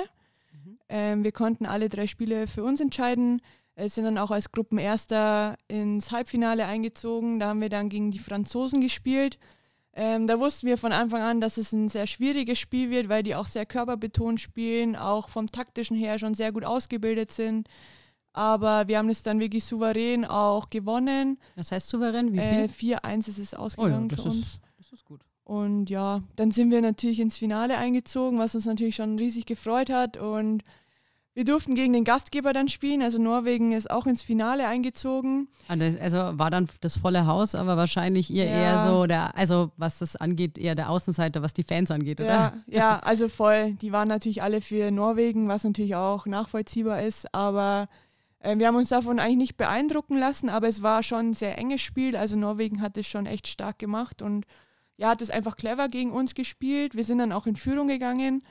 Mhm. 0.53 0.79
Ähm, 0.89 1.25
wir 1.25 1.33
konnten 1.33 1.67
alle 1.67 1.89
drei 1.89 2.07
Spiele 2.07 2.49
für 2.49 2.65
uns 2.65 2.81
entscheiden. 2.81 3.41
Es 3.77 3.95
sind 3.95 4.05
dann 4.05 4.19
auch 4.19 4.33
als 4.33 4.51
Gruppenerster 4.51 5.57
ins 5.69 6.11
Halbfinale 6.11 6.67
eingezogen. 6.67 7.39
Da 7.39 7.49
haben 7.49 7.61
wir 7.61 7.69
dann 7.69 7.89
gegen 7.89 8.11
die 8.11 8.19
Franzosen 8.19 8.81
gespielt. 8.81 9.39
Ähm, 9.95 10.27
da 10.27 10.39
wussten 10.39 10.67
wir 10.67 10.79
von 10.79 10.93
Anfang 10.93 11.23
an, 11.23 11.41
dass 11.41 11.57
es 11.57 11.73
ein 11.73 11.89
sehr 11.89 12.07
schwieriges 12.07 12.59
Spiel 12.59 12.91
wird, 12.91 13.09
weil 13.09 13.23
die 13.23 13.35
auch 13.35 13.47
sehr 13.47 13.67
körperbetont 13.67 14.41
spielen, 14.41 14.97
auch 14.97 15.29
vom 15.29 15.47
taktischen 15.47 15.97
her 15.97 16.19
schon 16.19 16.35
sehr 16.35 16.53
gut 16.53 16.65
ausgebildet 16.65 17.33
sind. 17.33 17.69
Aber 18.33 18.87
wir 18.87 18.99
haben 18.99 19.09
es 19.09 19.23
dann 19.23 19.41
wirklich 19.41 19.65
souverän 19.65 20.25
auch 20.25 20.71
gewonnen. 20.71 21.39
Was 21.57 21.73
heißt 21.73 21.89
souverän? 21.89 22.33
Wie 22.33 22.39
viel? 22.39 22.95
Äh, 22.95 22.99
4-1 22.99 23.29
ist 23.29 23.39
es 23.39 23.55
ausgegangen 23.55 24.09
oh 24.11 24.17
ja, 24.17 24.23
für 24.23 24.29
uns. 24.29 24.39
Ist, 24.39 24.61
das 24.79 24.93
ist 24.93 25.05
gut. 25.05 25.21
Und 25.45 25.91
ja, 25.91 26.21
dann 26.37 26.53
sind 26.53 26.71
wir 26.71 26.81
natürlich 26.81 27.19
ins 27.19 27.37
Finale 27.37 27.77
eingezogen, 27.77 28.39
was 28.39 28.55
uns 28.55 28.67
natürlich 28.67 28.95
schon 28.95 29.19
riesig 29.19 29.47
gefreut 29.47 29.91
hat. 29.91 30.17
Und 30.17 30.63
wir 31.35 31.45
durften 31.45 31.75
gegen 31.75 31.93
den 31.93 32.05
Gastgeber 32.05 32.53
dann 32.53 32.69
spielen. 32.69 33.03
Also 33.03 33.21
Norwegen 33.21 33.73
ist 33.73 33.91
auch 33.91 34.07
ins 34.07 34.23
Finale 34.23 34.67
eingezogen. 34.69 35.49
Also 35.67 36.19
war 36.39 36.51
dann 36.51 36.69
das 36.81 36.99
volle 36.99 37.27
Haus, 37.27 37.55
aber 37.55 37.77
wahrscheinlich 37.77 38.31
ihr 38.31 38.45
ja. 38.45 38.51
eher 38.51 38.87
so 38.87 39.07
der, 39.07 39.37
also 39.37 39.73
was 39.77 39.99
das 39.99 40.17
angeht, 40.17 40.59
eher 40.59 40.75
der 40.75 40.91
Außenseiter, 40.91 41.43
was 41.43 41.53
die 41.53 41.63
Fans 41.63 41.91
angeht, 41.91 42.21
oder? 42.21 42.29
Ja, 42.29 42.53
ja, 42.67 42.99
also 43.01 43.29
voll. 43.29 43.73
Die 43.75 43.91
waren 43.91 44.09
natürlich 44.09 44.43
alle 44.43 44.61
für 44.61 44.91
Norwegen, 44.91 45.49
was 45.49 45.65
natürlich 45.65 45.97
auch 45.97 46.27
nachvollziehbar 46.27 47.03
ist. 47.03 47.35
Aber 47.35 47.89
wir 48.43 48.67
haben 48.67 48.77
uns 48.77 48.89
davon 48.89 49.19
eigentlich 49.19 49.37
nicht 49.37 49.57
beeindrucken 49.57 50.17
lassen, 50.17 50.49
aber 50.49 50.69
es 50.69 50.83
war 50.83 51.03
schon 51.03 51.31
ein 51.31 51.35
sehr 51.35 51.59
enges 51.59 51.83
Spiel. 51.83 52.17
Also 52.17 52.37
Norwegen 52.37 52.81
hat 52.81 52.97
es 52.97 53.07
schon 53.07 53.27
echt 53.27 53.49
stark 53.49 53.79
gemacht 53.79 54.23
und 54.23 54.47
ja, 54.97 55.09
hat 55.09 55.23
es 55.23 55.31
einfach 55.31 55.57
clever 55.57 55.89
gegen 55.89 56.13
uns 56.13 56.35
gespielt. 56.35 56.95
Wir 56.95 57.05
sind 57.05 57.19
dann 57.19 57.33
auch 57.33 57.47
in 57.47 57.57
Führung 57.57 57.89
gegangen, 57.89 58.43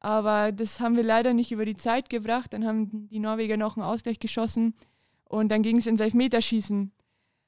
aber 0.00 0.52
das 0.52 0.80
haben 0.80 0.96
wir 0.96 1.02
leider 1.02 1.34
nicht 1.34 1.52
über 1.52 1.64
die 1.64 1.76
Zeit 1.76 2.08
gebracht. 2.08 2.52
Dann 2.52 2.66
haben 2.66 3.08
die 3.08 3.18
Norweger 3.18 3.56
noch 3.56 3.76
einen 3.76 3.86
Ausgleich 3.86 4.18
geschossen 4.18 4.74
und 5.24 5.50
dann 5.50 5.62
ging 5.62 5.78
es 5.78 5.86
ins 5.86 6.00
Elfmeterschießen. 6.00 6.92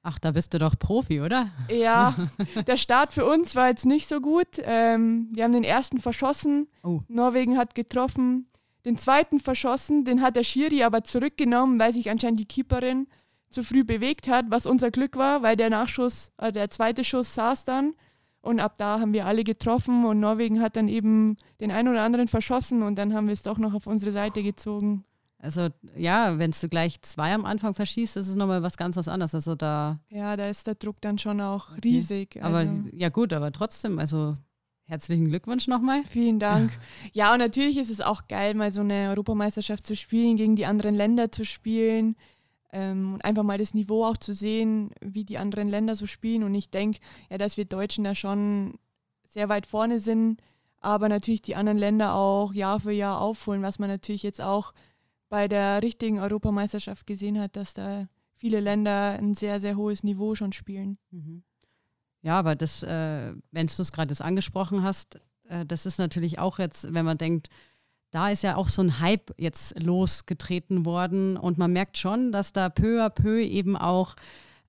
Ach, 0.02 0.19
da 0.19 0.31
bist 0.31 0.55
du 0.55 0.58
doch 0.58 0.79
Profi, 0.79 1.20
oder? 1.20 1.50
Ja, 1.69 2.14
der 2.67 2.76
Start 2.79 3.12
für 3.12 3.26
uns 3.26 3.55
war 3.55 3.69
jetzt 3.69 3.85
nicht 3.85 4.08
so 4.08 4.20
gut. 4.20 4.58
Ähm, 4.62 5.29
wir 5.32 5.44
haben 5.44 5.52
den 5.52 5.64
ersten 5.64 5.99
verschossen. 5.99 6.69
Oh. 6.82 7.00
Norwegen 7.08 7.58
hat 7.58 7.75
getroffen. 7.75 8.47
Den 8.85 8.99
zweiten 8.99 9.41
verschossen, 9.41 10.05
den 10.05 10.23
hat 10.23 10.37
der 10.37 10.44
Schiri 10.44 10.82
aber 10.82 11.05
zurückgenommen, 11.05 11.79
weil 11.79 11.93
sich 11.93 12.11
anscheinend 12.11 12.41
die 12.41 12.47
Keeperin 12.47 13.06
zu 13.50 13.62
früh 13.62 13.85
bewegt 13.85 14.29
hat, 14.29 14.47
was 14.49 14.67
unser 14.67 14.91
Glück 14.91 15.17
war, 15.17 15.43
weil 15.43 15.56
der 15.56 15.71
Nachschuss, 15.71 16.32
äh, 16.38 16.53
der 16.53 16.71
zweite 16.71 17.05
Schuss 17.05 17.35
saß 17.35 17.65
dann. 17.65 17.94
Und 18.43 18.59
ab 18.61 18.77
da 18.79 19.00
haben 19.00 19.12
wir 19.12 19.27
alle 19.27 19.44
getroffen 19.44 20.06
und 20.06 20.19
Norwegen 20.19 20.62
hat 20.62 20.77
dann 20.77 20.88
eben 20.88 21.37
den 21.61 21.71
einen 21.71 21.88
oder 21.88 22.02
anderen 22.02 22.26
verschossen 22.26 22.83
und 22.83 22.97
dann 22.97 23.12
haben 23.12 23.26
wir 23.26 23.35
es 23.35 23.43
doch 23.43 23.59
noch 23.59 23.75
auf 23.75 23.87
unsere 23.87 24.12
Seite 24.12 24.43
gezogen. 24.43 25.05
Also 25.43 25.69
ja, 25.97 26.38
wenn 26.38 26.52
du 26.59 26.69
gleich 26.69 27.00
zwei 27.02 27.35
am 27.35 27.45
Anfang 27.45 27.75
verschießt, 27.75 28.16
ist 28.16 28.28
es 28.28 28.37
nochmal 28.37 28.62
was 28.62 28.76
ganz 28.76 28.97
was 28.97 29.09
anderes. 29.09 29.35
Also 29.35 29.55
da. 29.55 29.99
Ja, 30.09 30.37
da 30.37 30.49
ist 30.49 30.66
der 30.66 30.75
Druck 30.75 31.00
dann 31.00 31.19
schon 31.19 31.40
auch 31.40 31.69
riesig. 31.83 32.37
Okay. 32.37 32.40
Aber 32.40 32.59
also. 32.59 32.83
ja 32.93 33.09
gut, 33.09 33.33
aber 33.33 33.50
trotzdem, 33.52 33.99
also 33.99 34.37
Herzlichen 34.90 35.28
Glückwunsch 35.28 35.68
nochmal. 35.68 36.02
Vielen 36.04 36.40
Dank. 36.40 36.73
Ja, 37.12 37.32
und 37.32 37.38
natürlich 37.38 37.76
ist 37.76 37.90
es 37.90 38.00
auch 38.00 38.26
geil, 38.26 38.54
mal 38.54 38.73
so 38.73 38.80
eine 38.80 39.11
Europameisterschaft 39.11 39.87
zu 39.87 39.94
spielen, 39.94 40.37
gegen 40.37 40.56
die 40.56 40.66
anderen 40.66 40.97
Länder 40.97 41.30
zu 41.30 41.44
spielen 41.44 42.16
ähm, 42.73 43.14
und 43.14 43.25
einfach 43.25 43.44
mal 43.44 43.56
das 43.56 43.73
Niveau 43.73 44.04
auch 44.04 44.16
zu 44.16 44.35
sehen, 44.35 44.90
wie 45.00 45.25
die 45.25 45.38
anderen 45.38 45.68
Länder 45.68 45.94
so 45.94 46.06
spielen. 46.06 46.42
Und 46.42 46.56
ich 46.56 46.70
denke, 46.70 46.99
ja, 47.30 47.38
dass 47.38 47.56
wir 47.56 47.66
Deutschen 47.66 48.02
da 48.02 48.16
schon 48.16 48.80
sehr 49.28 49.49
weit 49.49 49.66
vorne 49.66 50.00
sind, 50.00 50.42
aber 50.80 51.09
natürlich 51.09 51.42
die 51.42 51.54
anderen 51.54 51.78
Länder 51.78 52.16
auch 52.16 52.52
Jahr 52.52 52.80
für 52.80 52.90
Jahr 52.90 53.20
aufholen, 53.20 53.62
was 53.62 53.78
man 53.78 53.90
natürlich 53.90 54.25
jetzt 54.25 54.40
auch 54.40 54.73
bei 55.28 55.47
der 55.47 55.85
richtigen 55.85 56.18
Europameisterschaft 56.18 57.06
gesehen 57.06 57.38
hat, 57.38 57.54
dass 57.54 57.75
da 57.75 58.09
viele 58.35 58.59
Länder 58.59 59.16
ein 59.20 59.37
sehr, 59.37 59.61
sehr 59.61 59.76
hohes 59.76 60.02
Niveau 60.02 60.35
schon 60.35 60.52
spielen. 60.52 60.99
Mhm. 61.12 61.44
Ja, 62.23 62.39
aber 62.39 62.55
das, 62.55 62.83
äh, 62.83 63.33
wenn 63.50 63.67
du 63.67 63.83
es 63.83 63.93
gerade 63.93 64.15
angesprochen 64.25 64.83
hast, 64.83 65.19
äh, 65.49 65.65
das 65.67 65.87
ist 65.87 65.99
natürlich 65.99 66.39
auch 66.39 66.59
jetzt, 66.59 66.93
wenn 66.93 67.05
man 67.05 67.19
denkt, 67.19 67.49
da 68.11 68.31
ist 68.31 68.43
ja 68.43 68.57
auch 68.57 68.69
so 68.69 68.83
ein 68.83 69.00
Hype 69.00 69.33
jetzt 69.39 69.79
losgetreten 69.79 70.85
worden 70.85 71.37
und 71.37 71.59
man 71.59 71.73
merkt 71.73 71.97
schon, 71.97 72.33
dass 72.33 72.53
da 72.53 72.69
peu 72.69 73.05
à 73.05 73.09
peu 73.09 73.41
eben 73.41 73.77
auch 73.77 74.17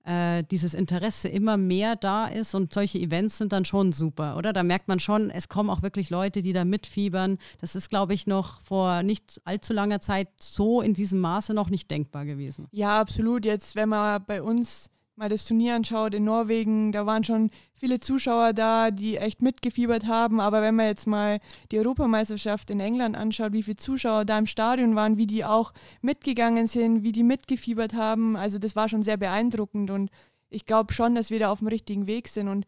äh, 0.04 0.44
dieses 0.50 0.74
Interesse 0.74 1.28
immer 1.28 1.56
mehr 1.56 1.96
da 1.96 2.26
ist 2.26 2.54
und 2.54 2.72
solche 2.72 2.98
Events 2.98 3.38
sind 3.38 3.52
dann 3.52 3.64
schon 3.64 3.92
super, 3.92 4.36
oder? 4.36 4.52
Da 4.52 4.62
merkt 4.62 4.88
man 4.88 5.00
schon, 5.00 5.30
es 5.30 5.48
kommen 5.48 5.70
auch 5.70 5.82
wirklich 5.82 6.10
Leute, 6.10 6.42
die 6.42 6.52
da 6.52 6.64
mitfiebern. 6.64 7.38
Das 7.60 7.76
ist, 7.76 7.88
glaube 7.88 8.14
ich, 8.14 8.26
noch 8.26 8.60
vor 8.62 9.02
nicht 9.02 9.40
allzu 9.44 9.72
langer 9.72 10.00
Zeit 10.00 10.28
so 10.40 10.80
in 10.80 10.94
diesem 10.94 11.20
Maße 11.20 11.54
noch 11.54 11.70
nicht 11.70 11.90
denkbar 11.90 12.24
gewesen. 12.24 12.68
Ja, 12.72 13.00
absolut. 13.00 13.44
Jetzt, 13.44 13.76
wenn 13.76 13.90
man 13.90 14.24
bei 14.24 14.42
uns 14.42 14.90
mal 15.16 15.28
das 15.28 15.44
Turnier 15.44 15.74
anschaut 15.74 16.14
in 16.14 16.24
Norwegen, 16.24 16.92
da 16.92 17.06
waren 17.06 17.24
schon 17.24 17.50
viele 17.74 18.00
Zuschauer 18.00 18.52
da, 18.52 18.90
die 18.90 19.18
echt 19.18 19.42
mitgefiebert 19.42 20.06
haben. 20.06 20.40
Aber 20.40 20.62
wenn 20.62 20.74
man 20.74 20.86
jetzt 20.86 21.06
mal 21.06 21.38
die 21.70 21.78
Europameisterschaft 21.78 22.70
in 22.70 22.80
England 22.80 23.16
anschaut, 23.16 23.52
wie 23.52 23.62
viele 23.62 23.76
Zuschauer 23.76 24.24
da 24.24 24.38
im 24.38 24.46
Stadion 24.46 24.96
waren, 24.96 25.18
wie 25.18 25.26
die 25.26 25.44
auch 25.44 25.72
mitgegangen 26.00 26.66
sind, 26.66 27.02
wie 27.02 27.12
die 27.12 27.24
mitgefiebert 27.24 27.94
haben, 27.94 28.36
also 28.36 28.58
das 28.58 28.74
war 28.76 28.88
schon 28.88 29.02
sehr 29.02 29.16
beeindruckend 29.16 29.90
und 29.90 30.10
ich 30.48 30.66
glaube 30.66 30.92
schon, 30.92 31.14
dass 31.14 31.30
wir 31.30 31.38
da 31.38 31.50
auf 31.50 31.60
dem 31.60 31.68
richtigen 31.68 32.06
Weg 32.06 32.28
sind 32.28 32.48
und 32.48 32.66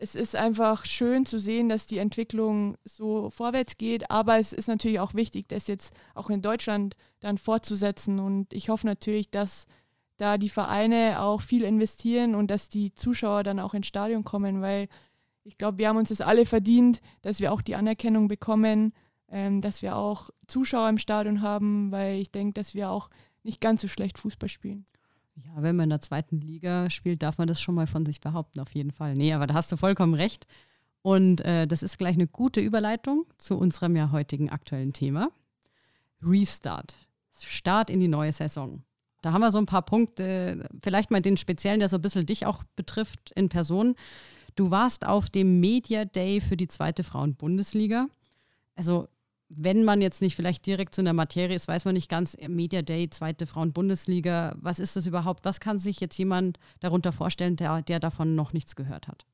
es 0.00 0.14
ist 0.14 0.36
einfach 0.36 0.84
schön 0.84 1.26
zu 1.26 1.38
sehen, 1.38 1.68
dass 1.68 1.88
die 1.88 1.98
Entwicklung 1.98 2.76
so 2.84 3.30
vorwärts 3.30 3.78
geht. 3.78 4.12
Aber 4.12 4.38
es 4.38 4.52
ist 4.52 4.68
natürlich 4.68 5.00
auch 5.00 5.14
wichtig, 5.14 5.48
das 5.48 5.66
jetzt 5.66 5.92
auch 6.14 6.30
in 6.30 6.40
Deutschland 6.40 6.94
dann 7.18 7.36
fortzusetzen. 7.36 8.20
Und 8.20 8.52
ich 8.52 8.68
hoffe 8.68 8.86
natürlich, 8.86 9.28
dass 9.28 9.66
da 10.18 10.36
die 10.36 10.50
Vereine 10.50 11.20
auch 11.20 11.40
viel 11.40 11.62
investieren 11.62 12.34
und 12.34 12.50
dass 12.50 12.68
die 12.68 12.94
Zuschauer 12.94 13.44
dann 13.44 13.58
auch 13.58 13.72
ins 13.72 13.86
Stadion 13.86 14.24
kommen, 14.24 14.60
weil 14.60 14.88
ich 15.44 15.56
glaube, 15.56 15.78
wir 15.78 15.88
haben 15.88 15.96
uns 15.96 16.10
das 16.10 16.20
alle 16.20 16.44
verdient, 16.44 17.00
dass 17.22 17.40
wir 17.40 17.52
auch 17.52 17.62
die 17.62 17.74
Anerkennung 17.74 18.28
bekommen, 18.28 18.92
ähm, 19.30 19.62
dass 19.62 19.80
wir 19.80 19.96
auch 19.96 20.30
Zuschauer 20.46 20.88
im 20.90 20.98
Stadion 20.98 21.40
haben, 21.40 21.90
weil 21.90 22.20
ich 22.20 22.30
denke, 22.30 22.52
dass 22.52 22.74
wir 22.74 22.90
auch 22.90 23.08
nicht 23.42 23.60
ganz 23.60 23.80
so 23.80 23.88
schlecht 23.88 24.18
Fußball 24.18 24.48
spielen. 24.48 24.84
Ja, 25.36 25.62
wenn 25.62 25.76
man 25.76 25.84
in 25.84 25.90
der 25.90 26.00
zweiten 26.00 26.40
Liga 26.40 26.90
spielt, 26.90 27.22
darf 27.22 27.38
man 27.38 27.48
das 27.48 27.60
schon 27.60 27.76
mal 27.76 27.86
von 27.86 28.04
sich 28.04 28.20
behaupten, 28.20 28.60
auf 28.60 28.74
jeden 28.74 28.90
Fall. 28.90 29.14
Nee, 29.14 29.32
aber 29.32 29.46
da 29.46 29.54
hast 29.54 29.70
du 29.70 29.76
vollkommen 29.76 30.14
recht. 30.14 30.46
Und 31.02 31.40
äh, 31.42 31.66
das 31.66 31.82
ist 31.82 31.96
gleich 31.96 32.16
eine 32.16 32.26
gute 32.26 32.60
Überleitung 32.60 33.24
zu 33.38 33.56
unserem 33.56 33.94
ja 33.94 34.10
heutigen 34.10 34.50
aktuellen 34.50 34.92
Thema. 34.92 35.30
Restart. 36.20 36.96
Start 37.40 37.88
in 37.88 38.00
die 38.00 38.08
neue 38.08 38.32
Saison. 38.32 38.82
Da 39.20 39.32
haben 39.32 39.40
wir 39.40 39.52
so 39.52 39.58
ein 39.58 39.66
paar 39.66 39.82
Punkte, 39.82 40.68
vielleicht 40.82 41.10
mal 41.10 41.22
den 41.22 41.36
speziellen, 41.36 41.80
der 41.80 41.88
so 41.88 41.96
ein 41.96 42.02
bisschen 42.02 42.26
dich 42.26 42.46
auch 42.46 42.62
betrifft 42.76 43.32
in 43.34 43.48
Person. 43.48 43.94
Du 44.54 44.70
warst 44.70 45.06
auf 45.06 45.30
dem 45.30 45.60
Media 45.60 46.04
Day 46.04 46.40
für 46.40 46.56
die 46.56 46.68
zweite 46.68 47.04
Frauen-Bundesliga. 47.04 48.06
Also 48.76 49.08
wenn 49.48 49.84
man 49.84 50.02
jetzt 50.02 50.20
nicht 50.20 50.36
vielleicht 50.36 50.66
direkt 50.66 50.94
zu 50.94 51.00
einer 51.00 51.12
Materie 51.12 51.56
ist, 51.56 51.68
weiß 51.68 51.84
man 51.84 51.94
nicht 51.94 52.10
ganz, 52.10 52.36
Media 52.46 52.82
Day, 52.82 53.08
zweite 53.08 53.46
Frauen-Bundesliga, 53.46 54.54
was 54.60 54.78
ist 54.78 54.96
das 54.96 55.06
überhaupt? 55.06 55.44
Was 55.44 55.60
kann 55.60 55.78
sich 55.78 56.00
jetzt 56.00 56.18
jemand 56.18 56.58
darunter 56.80 57.12
vorstellen, 57.12 57.56
der, 57.56 57.82
der 57.82 57.98
davon 57.98 58.34
noch 58.34 58.52
nichts 58.52 58.76
gehört 58.76 59.08
hat? 59.08 59.24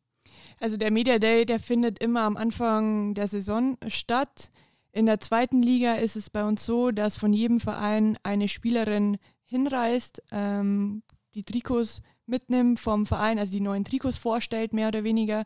Also 0.60 0.76
der 0.76 0.92
Media 0.92 1.18
Day, 1.18 1.44
der 1.44 1.58
findet 1.58 1.98
immer 1.98 2.22
am 2.22 2.36
Anfang 2.36 3.14
der 3.14 3.26
Saison 3.26 3.76
statt. 3.88 4.50
In 4.92 5.06
der 5.06 5.18
zweiten 5.18 5.60
Liga 5.60 5.94
ist 5.94 6.14
es 6.14 6.30
bei 6.30 6.44
uns 6.44 6.64
so, 6.64 6.92
dass 6.92 7.18
von 7.18 7.32
jedem 7.32 7.58
Verein 7.58 8.16
eine 8.22 8.46
Spielerin 8.46 9.18
hinreist, 9.44 10.22
ähm, 10.30 11.02
die 11.34 11.42
Trikots 11.42 12.02
mitnimmt 12.26 12.78
vom 12.80 13.06
Verein, 13.06 13.38
also 13.38 13.52
die 13.52 13.60
neuen 13.60 13.84
Trikots 13.84 14.18
vorstellt, 14.18 14.72
mehr 14.72 14.88
oder 14.88 15.04
weniger. 15.04 15.44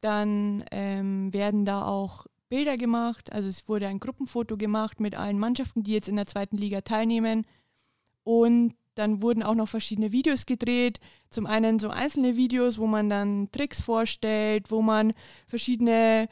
Dann 0.00 0.64
ähm, 0.70 1.32
werden 1.32 1.64
da 1.64 1.86
auch 1.86 2.26
Bilder 2.48 2.76
gemacht. 2.76 3.32
Also 3.32 3.48
es 3.48 3.68
wurde 3.68 3.88
ein 3.88 4.00
Gruppenfoto 4.00 4.56
gemacht 4.56 5.00
mit 5.00 5.16
allen 5.16 5.38
Mannschaften, 5.38 5.82
die 5.82 5.92
jetzt 5.92 6.08
in 6.08 6.16
der 6.16 6.26
zweiten 6.26 6.56
Liga 6.56 6.80
teilnehmen. 6.80 7.46
Und 8.24 8.74
dann 8.94 9.22
wurden 9.22 9.42
auch 9.42 9.54
noch 9.54 9.68
verschiedene 9.68 10.12
Videos 10.12 10.46
gedreht. 10.46 10.98
Zum 11.30 11.46
einen 11.46 11.78
so 11.78 11.88
einzelne 11.90 12.36
Videos, 12.36 12.78
wo 12.78 12.86
man 12.86 13.08
dann 13.08 13.50
Tricks 13.52 13.80
vorstellt, 13.80 14.70
wo 14.70 14.82
man 14.82 15.12
verschiedene 15.46 16.28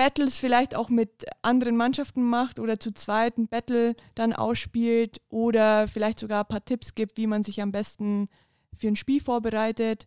Battles 0.00 0.38
vielleicht 0.38 0.74
auch 0.74 0.88
mit 0.88 1.26
anderen 1.42 1.76
Mannschaften 1.76 2.22
macht 2.22 2.58
oder 2.58 2.80
zu 2.80 2.94
zweit 2.94 3.36
ein 3.36 3.48
Battle 3.48 3.94
dann 4.14 4.32
ausspielt 4.32 5.20
oder 5.28 5.88
vielleicht 5.88 6.18
sogar 6.20 6.40
ein 6.40 6.48
paar 6.48 6.64
Tipps 6.64 6.94
gibt, 6.94 7.18
wie 7.18 7.26
man 7.26 7.42
sich 7.42 7.60
am 7.60 7.70
besten 7.70 8.24
für 8.72 8.88
ein 8.88 8.96
Spiel 8.96 9.20
vorbereitet. 9.20 10.06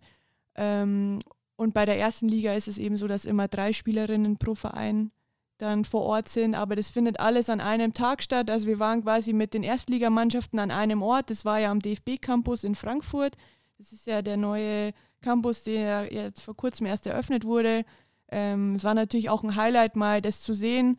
Ähm, 0.55 1.19
und 1.57 1.75
bei 1.75 1.85
der 1.85 2.00
ersten 2.00 2.27
Liga 2.27 2.55
ist 2.55 2.67
es 2.67 2.79
eben 2.79 2.97
so, 2.97 3.07
dass 3.07 3.23
immer 3.23 3.47
drei 3.47 3.71
Spielerinnen 3.71 4.39
pro 4.39 4.55
Verein 4.55 5.12
dann 5.59 5.85
vor 5.85 6.01
Ort 6.01 6.27
sind. 6.27 6.55
Aber 6.55 6.75
das 6.75 6.89
findet 6.89 7.19
alles 7.19 7.47
an 7.51 7.62
einem 7.62 7.93
Tag 7.93 8.23
statt. 8.23 8.50
Also 8.50 8.65
wir 8.65 8.79
waren 8.79 9.03
quasi 9.03 9.31
mit 9.31 9.53
den 9.53 9.62
Erstligamannschaften 9.62 10.57
an 10.57 10.71
einem 10.71 11.03
Ort. 11.03 11.29
Das 11.29 11.45
war 11.45 11.59
ja 11.59 11.69
am 11.69 11.81
DFB-Campus 11.81 12.63
in 12.63 12.73
Frankfurt. 12.73 13.35
Das 13.77 13.93
ist 13.93 14.07
ja 14.07 14.23
der 14.23 14.38
neue 14.38 14.91
Campus, 15.21 15.63
der 15.63 16.12
jetzt 16.12 16.41
vor 16.41 16.55
kurzem 16.55 16.88
erst 16.88 17.05
eröffnet 17.05 17.45
wurde. 17.45 17.85
Ähm, 18.30 18.75
es 18.75 18.84
war 18.84 18.94
natürlich 18.94 19.30
auch 19.30 19.44
ein 19.44 19.56
Highlight, 19.56 19.96
mal 19.96 20.22
das 20.22 20.42
zu 20.42 20.53
sehen. 20.53 20.98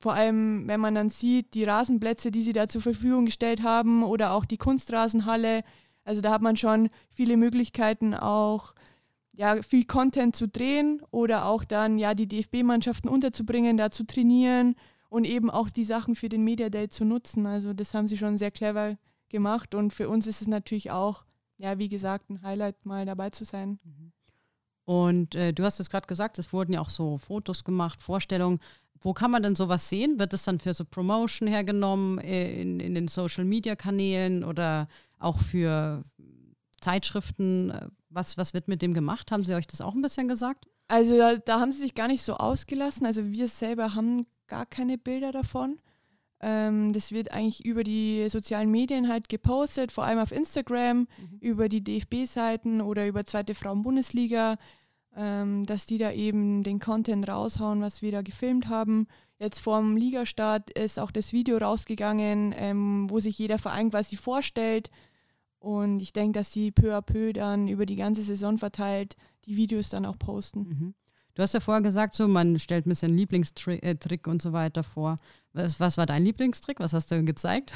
Vor 0.00 0.14
allem, 0.14 0.68
wenn 0.68 0.80
man 0.80 0.94
dann 0.94 1.10
sieht, 1.10 1.54
die 1.54 1.64
Rasenplätze, 1.64 2.30
die 2.30 2.42
sie 2.42 2.52
da 2.52 2.68
zur 2.68 2.82
Verfügung 2.82 3.24
gestellt 3.24 3.62
haben 3.62 4.02
oder 4.02 4.32
auch 4.32 4.44
die 4.44 4.58
Kunstrasenhalle. 4.58 5.62
Also 6.04 6.20
da 6.20 6.30
hat 6.30 6.42
man 6.42 6.56
schon 6.56 6.88
viele 7.08 7.36
Möglichkeiten 7.36 8.14
auch 8.14 8.74
ja, 9.32 9.60
viel 9.62 9.84
Content 9.84 10.34
zu 10.34 10.48
drehen 10.48 11.02
oder 11.10 11.46
auch 11.46 11.64
dann 11.64 11.98
ja 11.98 12.14
die 12.14 12.26
DFB-Mannschaften 12.26 13.08
unterzubringen, 13.08 13.76
da 13.76 13.90
zu 13.90 14.06
trainieren 14.06 14.74
und 15.08 15.24
eben 15.24 15.50
auch 15.50 15.70
die 15.70 15.84
Sachen 15.84 16.14
für 16.14 16.28
den 16.28 16.42
Media 16.42 16.70
Day 16.70 16.88
zu 16.88 17.04
nutzen. 17.04 17.46
Also 17.46 17.72
das 17.72 17.94
haben 17.94 18.08
sie 18.08 18.16
schon 18.16 18.38
sehr 18.38 18.50
clever 18.50 18.96
gemacht 19.28 19.74
und 19.74 19.92
für 19.92 20.08
uns 20.08 20.26
ist 20.26 20.40
es 20.40 20.48
natürlich 20.48 20.90
auch, 20.90 21.24
ja, 21.58 21.78
wie 21.78 21.88
gesagt, 21.88 22.30
ein 22.30 22.42
Highlight, 22.42 22.86
mal 22.86 23.04
dabei 23.04 23.30
zu 23.30 23.44
sein. 23.44 23.78
Mhm. 23.84 24.12
Und 24.86 25.34
äh, 25.34 25.52
du 25.52 25.64
hast 25.64 25.80
es 25.80 25.90
gerade 25.90 26.06
gesagt, 26.06 26.38
es 26.38 26.52
wurden 26.52 26.72
ja 26.72 26.80
auch 26.80 26.88
so 26.88 27.18
Fotos 27.18 27.64
gemacht, 27.64 28.02
Vorstellungen. 28.02 28.60
Wo 28.98 29.12
kann 29.12 29.30
man 29.30 29.42
denn 29.42 29.54
sowas 29.54 29.88
sehen? 29.88 30.18
Wird 30.18 30.32
es 30.32 30.44
dann 30.44 30.58
für 30.58 30.72
so 30.72 30.84
Promotion 30.84 31.48
hergenommen 31.48 32.18
äh, 32.18 32.60
in, 32.62 32.80
in 32.80 32.94
den 32.94 33.08
Social-Media-Kanälen 33.08 34.44
oder 34.44 34.88
auch 35.18 35.38
für 35.38 36.04
Zeitschriften? 36.80 37.72
Was, 38.08 38.38
was 38.38 38.54
wird 38.54 38.68
mit 38.68 38.80
dem 38.80 38.94
gemacht? 38.94 39.32
Haben 39.32 39.44
Sie 39.44 39.54
euch 39.54 39.66
das 39.66 39.80
auch 39.80 39.94
ein 39.94 40.02
bisschen 40.02 40.28
gesagt? 40.28 40.66
Also 40.88 41.18
da, 41.18 41.36
da 41.36 41.60
haben 41.60 41.72
sie 41.72 41.80
sich 41.80 41.94
gar 41.94 42.06
nicht 42.06 42.22
so 42.22 42.36
ausgelassen. 42.36 43.06
Also 43.06 43.32
wir 43.32 43.48
selber 43.48 43.94
haben 43.94 44.26
gar 44.46 44.66
keine 44.66 44.98
Bilder 44.98 45.32
davon. 45.32 45.80
Ähm, 46.40 46.92
das 46.92 47.12
wird 47.12 47.32
eigentlich 47.32 47.64
über 47.64 47.82
die 47.82 48.28
sozialen 48.28 48.70
Medien 48.70 49.08
halt 49.08 49.28
gepostet, 49.28 49.92
vor 49.92 50.04
allem 50.04 50.18
auf 50.18 50.32
Instagram, 50.32 50.98
mhm. 50.98 51.08
über 51.40 51.68
die 51.68 51.82
DFB-Seiten 51.82 52.80
oder 52.80 53.06
über 53.06 53.24
Zweite 53.24 53.54
Frauen-Bundesliga, 53.54 54.56
ähm, 55.16 55.64
dass 55.64 55.86
die 55.86 55.98
da 55.98 56.12
eben 56.12 56.62
den 56.62 56.78
Content 56.78 57.28
raushauen, 57.28 57.80
was 57.80 58.02
wir 58.02 58.12
da 58.12 58.22
gefilmt 58.22 58.68
haben. 58.68 59.06
Jetzt 59.38 59.60
vorm 59.60 59.96
Ligastart 59.96 60.70
ist 60.70 60.98
auch 60.98 61.10
das 61.10 61.32
Video 61.32 61.58
rausgegangen, 61.58 62.54
ähm, 62.56 63.08
wo 63.08 63.20
sich 63.20 63.38
jeder 63.38 63.58
Verein 63.58 63.90
quasi 63.90 64.16
vorstellt 64.16 64.90
und 65.58 66.00
ich 66.00 66.12
denke, 66.12 66.38
dass 66.38 66.52
sie 66.52 66.70
peu 66.70 66.94
à 66.94 67.02
peu 67.02 67.32
dann 67.32 67.66
über 67.66 67.86
die 67.86 67.96
ganze 67.96 68.22
Saison 68.22 68.56
verteilt 68.56 69.16
die 69.46 69.56
Videos 69.56 69.88
dann 69.88 70.06
auch 70.06 70.18
posten. 70.18 70.60
Mhm. 70.60 70.94
Du 71.36 71.42
hast 71.42 71.52
ja 71.52 71.60
vorher 71.60 71.82
gesagt, 71.82 72.14
so 72.14 72.26
man 72.26 72.58
stellt 72.58 72.86
ein 72.86 72.88
bisschen 72.88 73.14
Lieblingstrick 73.14 73.82
äh, 74.26 74.30
und 74.30 74.40
so 74.40 74.54
weiter 74.54 74.82
vor. 74.82 75.16
Was, 75.52 75.78
was 75.78 75.98
war 75.98 76.06
dein 76.06 76.24
Lieblingstrick? 76.24 76.80
Was 76.80 76.94
hast 76.94 77.10
du 77.10 77.22
gezeigt? 77.24 77.74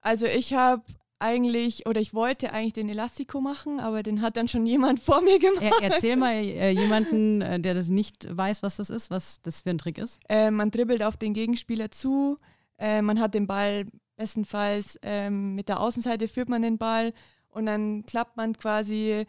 Also 0.00 0.26
ich 0.26 0.54
habe 0.54 0.82
eigentlich 1.20 1.86
oder 1.86 2.00
ich 2.00 2.14
wollte 2.14 2.52
eigentlich 2.52 2.72
den 2.72 2.88
Elastico 2.88 3.40
machen, 3.40 3.78
aber 3.78 4.02
den 4.02 4.22
hat 4.22 4.36
dann 4.36 4.48
schon 4.48 4.66
jemand 4.66 4.98
vor 5.04 5.20
mir 5.22 5.38
gemacht. 5.38 5.62
Er, 5.62 5.92
erzähl 5.92 6.16
mal 6.16 6.32
äh, 6.32 6.70
jemanden, 6.70 7.42
äh, 7.42 7.60
der 7.60 7.74
das 7.74 7.90
nicht 7.90 8.26
weiß, 8.36 8.64
was 8.64 8.76
das 8.76 8.90
ist, 8.90 9.08
was 9.08 9.40
das 9.40 9.62
für 9.62 9.70
ein 9.70 9.78
Trick 9.78 9.98
ist. 9.98 10.20
Äh, 10.28 10.50
man 10.50 10.72
dribbelt 10.72 11.04
auf 11.04 11.16
den 11.16 11.32
Gegenspieler 11.32 11.92
zu, 11.92 12.38
äh, 12.76 13.02
man 13.02 13.20
hat 13.20 13.34
den 13.34 13.46
Ball 13.46 13.86
Bestenfalls 14.16 14.98
ähm, 15.02 15.54
mit 15.54 15.68
der 15.68 15.78
Außenseite 15.78 16.26
führt 16.26 16.48
man 16.48 16.62
den 16.62 16.76
Ball 16.76 17.12
und 17.50 17.66
dann 17.66 18.04
klappt 18.04 18.36
man 18.36 18.56
quasi 18.56 19.26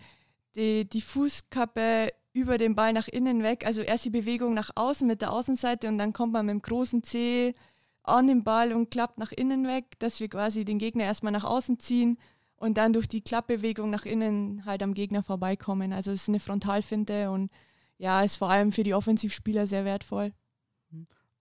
die, 0.56 0.90
die 0.90 1.02
Fußkappe 1.02 2.10
über 2.38 2.58
den 2.58 2.76
Ball 2.76 2.94
nach 2.94 3.08
innen 3.08 3.42
weg. 3.42 3.66
Also 3.66 3.82
erst 3.82 4.06
die 4.06 4.12
Bewegung 4.12 4.54
nach 4.54 4.70
außen 4.76 5.08
mit 5.08 5.22
der 5.22 5.34
Außenseite 5.34 5.88
und 5.88 5.98
dann 5.98 6.14
kommt 6.14 6.34
man 6.34 6.46
mit 6.46 6.54
dem 6.54 6.62
großen 6.62 7.04
C 7.04 7.56
an 8.04 8.28
den 8.28 8.44
Ball 8.44 8.74
und 8.74 8.92
klappt 8.92 9.18
nach 9.18 9.32
innen 9.32 9.68
weg, 9.68 10.00
dass 10.00 10.20
wir 10.20 10.30
quasi 10.30 10.64
den 10.64 10.78
Gegner 10.78 11.04
erstmal 11.04 11.34
nach 11.34 11.44
außen 11.44 11.80
ziehen 11.80 12.18
und 12.56 12.78
dann 12.78 12.94
durch 12.94 13.08
die 13.08 13.22
Klappbewegung 13.22 13.90
nach 13.90 14.06
innen 14.06 14.64
halt 14.66 14.84
am 14.84 14.94
Gegner 14.94 15.24
vorbeikommen. 15.24 15.92
Also 15.92 16.12
es 16.12 16.24
ist 16.24 16.30
eine 16.30 16.40
Frontalfinte 16.40 17.32
und 17.32 17.50
ja, 17.98 18.22
ist 18.22 18.38
vor 18.38 18.52
allem 18.52 18.72
für 18.72 18.84
die 18.84 18.94
Offensivspieler 18.94 19.66
sehr 19.66 19.84
wertvoll. 19.84 20.32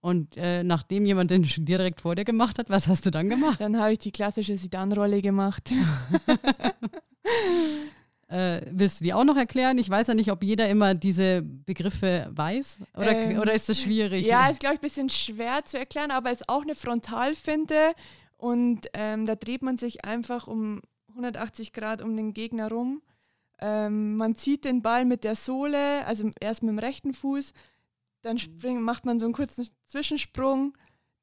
Und 0.01 0.35
äh, 0.37 0.63
nachdem 0.63 1.05
jemand 1.05 1.31
den 1.31 1.45
schon 1.45 1.65
direkt 1.65 2.01
vor 2.01 2.15
dir 2.15 2.25
gemacht 2.25 2.59
hat, 2.59 2.69
was 2.69 2.87
hast 2.87 3.05
du 3.05 3.11
dann 3.11 3.29
gemacht? 3.29 3.61
Dann 3.61 3.79
habe 3.79 3.93
ich 3.93 3.99
die 3.99 4.11
klassische 4.11 4.57
Sidan-Rolle 4.57 5.21
gemacht. 5.21 5.71
äh, 8.27 8.61
willst 8.71 8.99
du 8.99 9.05
die 9.05 9.13
auch 9.13 9.23
noch 9.23 9.37
erklären? 9.37 9.77
Ich 9.77 9.89
weiß 9.89 10.07
ja 10.07 10.13
nicht, 10.13 10.31
ob 10.31 10.43
jeder 10.43 10.67
immer 10.67 10.95
diese 10.95 11.41
Begriffe 11.41 12.27
weiß. 12.31 12.79
Oder, 12.95 13.11
ähm, 13.17 13.39
oder 13.39 13.53
ist 13.53 13.69
das 13.69 13.81
schwierig? 13.81 14.25
Ja, 14.25 14.49
ist, 14.49 14.59
glaube 14.59 14.75
ich, 14.75 14.81
ein 14.81 14.87
bisschen 14.87 15.09
schwer 15.09 15.63
zu 15.63 15.77
erklären, 15.77 16.11
aber 16.11 16.31
es 16.31 16.41
ist 16.41 16.49
auch 16.49 16.63
eine 16.63 16.75
Frontalfinte. 16.75 17.93
Und 18.35 18.87
ähm, 18.93 19.25
da 19.25 19.35
dreht 19.35 19.61
man 19.61 19.77
sich 19.77 20.05
einfach 20.05 20.47
um 20.47 20.81
180 21.09 21.73
Grad 21.73 22.01
um 22.01 22.15
den 22.15 22.33
Gegner 22.33 22.69
rum. 22.69 23.01
Ähm, 23.59 24.17
man 24.17 24.35
zieht 24.35 24.65
den 24.65 24.81
Ball 24.81 25.05
mit 25.05 25.23
der 25.23 25.35
Sohle, 25.35 26.05
also 26.05 26.29
erst 26.39 26.61
mit 26.61 26.69
dem 26.69 26.79
rechten 26.79 27.13
Fuß, 27.13 27.53
dann 28.21 28.37
spring, 28.37 28.81
macht 28.81 29.05
man 29.05 29.19
so 29.19 29.25
einen 29.25 29.33
kurzen 29.33 29.67
Zwischensprung, 29.85 30.77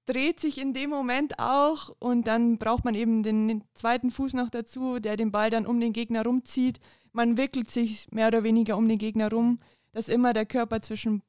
dreht 0.07 0.41
sich 0.41 0.59
in 0.59 0.73
dem 0.73 0.91
Moment 0.91 1.39
auch 1.39 1.95
und 1.99 2.27
dann 2.27 2.59
braucht 2.59 2.85
man 2.85 2.95
eben 2.95 3.23
den 3.23 3.63
zweiten 3.75 4.11
Fuß 4.11 4.35
noch 4.35 4.51
dazu, 4.51 4.99
der 4.99 5.17
den 5.17 5.33
Ball 5.33 5.51
dann 5.51 5.67
um 5.67 5.81
den 5.81 5.93
Gegner 5.93 6.25
rumzieht. 6.25 6.81
Man 7.13 7.39
wickelt 7.39 7.71
sich 7.71 8.11
mehr 8.11 8.29
oder 8.29 8.43
weniger 8.43 8.77
um 8.77 8.89
den 8.89 8.99
Gegner 8.99 9.31
rum, 9.31 9.61
dass 9.93 10.09
immer 10.09 10.33
der 10.33 10.47
Körper 10.47 10.83
zwischen 10.83 11.23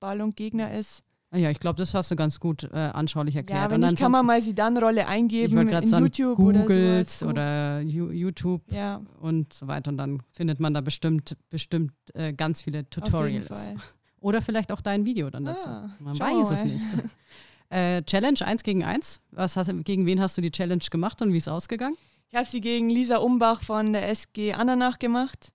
Ball 0.00 0.20
und 0.20 0.36
Gegner 0.36 0.72
ist. 0.72 1.04
Ja, 1.34 1.50
ich 1.50 1.58
glaube, 1.58 1.76
das 1.76 1.94
hast 1.94 2.12
du 2.12 2.16
ganz 2.16 2.38
gut 2.38 2.62
äh, 2.72 2.76
anschaulich 2.76 3.34
erklärt. 3.34 3.62
Ja, 3.62 3.70
wenn 3.70 3.80
nicht, 3.80 3.98
kann 3.98 4.12
man 4.12 4.24
mal 4.24 4.40
sie 4.40 4.54
dann 4.54 4.78
Rolle 4.78 5.08
eingeben 5.08 5.58
in 5.58 5.86
sagen, 5.86 6.04
YouTube 6.04 6.36
Googles 6.36 7.24
oder, 7.24 7.30
oder 7.30 7.80
YouTube 7.80 8.62
ja. 8.70 9.02
und 9.20 9.52
so 9.52 9.66
weiter. 9.66 9.90
Und 9.90 9.96
dann 9.96 10.22
findet 10.30 10.60
man 10.60 10.74
da 10.74 10.80
bestimmt, 10.80 11.36
bestimmt 11.50 11.92
äh, 12.14 12.32
ganz 12.32 12.62
viele 12.62 12.88
Tutorials. 12.88 13.70
Oder 14.20 14.40
vielleicht 14.40 14.72
auch 14.72 14.80
dein 14.80 15.04
Video 15.04 15.28
dann 15.28 15.44
dazu. 15.44 15.68
Ah, 15.68 15.90
man 15.98 16.18
weiß 16.18 16.50
es 16.52 16.64
nicht. 16.64 16.82
äh, 17.74 18.02
Challenge 18.02 18.38
1 18.40 18.62
gegen 18.62 18.84
1. 18.84 19.20
Was 19.32 19.56
hast, 19.56 19.70
gegen 19.84 20.06
wen 20.06 20.20
hast 20.20 20.36
du 20.36 20.40
die 20.40 20.52
Challenge 20.52 20.84
gemacht 20.90 21.20
und 21.22 21.32
wie 21.32 21.38
ist 21.38 21.48
ausgegangen? 21.48 21.96
Ich 22.30 22.36
habe 22.36 22.46
sie 22.46 22.60
gegen 22.60 22.88
Lisa 22.88 23.16
Umbach 23.18 23.62
von 23.62 23.92
der 23.92 24.08
SG 24.08 24.52
Andernach 24.52 24.98
gemacht. 24.98 25.48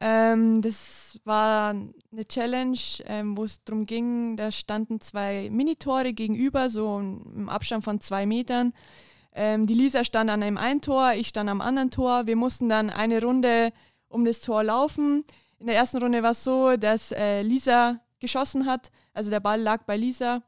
Ähm, 0.00 0.62
das 0.62 1.20
war 1.24 1.70
eine 1.70 2.24
Challenge, 2.26 2.78
ähm, 3.04 3.36
wo 3.36 3.44
es 3.44 3.62
darum 3.64 3.84
ging, 3.84 4.36
da 4.36 4.50
standen 4.50 5.00
zwei 5.00 5.48
Minitore 5.50 6.12
gegenüber, 6.12 6.68
so 6.68 6.98
im 6.98 7.48
Abstand 7.48 7.84
von 7.84 8.00
zwei 8.00 8.26
Metern. 8.26 8.72
Ähm, 9.34 9.66
die 9.66 9.74
Lisa 9.74 10.04
stand 10.04 10.30
an 10.30 10.42
einem 10.42 10.58
einen 10.58 10.80
Tor, 10.80 11.12
ich 11.12 11.28
stand 11.28 11.48
am 11.50 11.60
anderen 11.60 11.90
Tor. 11.90 12.26
Wir 12.26 12.36
mussten 12.36 12.68
dann 12.68 12.90
eine 12.90 13.22
Runde 13.22 13.72
um 14.08 14.24
das 14.24 14.40
Tor 14.40 14.64
laufen. 14.64 15.24
In 15.58 15.66
der 15.66 15.76
ersten 15.76 15.98
Runde 15.98 16.22
war 16.22 16.32
es 16.32 16.42
so, 16.42 16.76
dass 16.76 17.12
äh, 17.12 17.42
Lisa 17.42 18.00
geschossen 18.22 18.66
hat, 18.66 18.90
also 19.12 19.30
der 19.30 19.40
Ball 19.40 19.60
lag 19.60 19.82
bei 19.84 19.98
Lisa. 19.98 20.42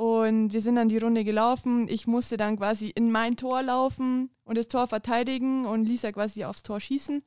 Und 0.00 0.54
wir 0.54 0.62
sind 0.62 0.76
dann 0.76 0.88
die 0.88 0.96
Runde 0.96 1.24
gelaufen. 1.24 1.86
Ich 1.86 2.06
musste 2.06 2.38
dann 2.38 2.56
quasi 2.56 2.86
in 2.86 3.12
mein 3.12 3.36
Tor 3.36 3.62
laufen 3.62 4.30
und 4.44 4.56
das 4.56 4.68
Tor 4.68 4.86
verteidigen 4.86 5.66
und 5.66 5.84
Lisa 5.84 6.10
quasi 6.10 6.42
aufs 6.46 6.62
Tor 6.62 6.80
schießen. 6.80 7.22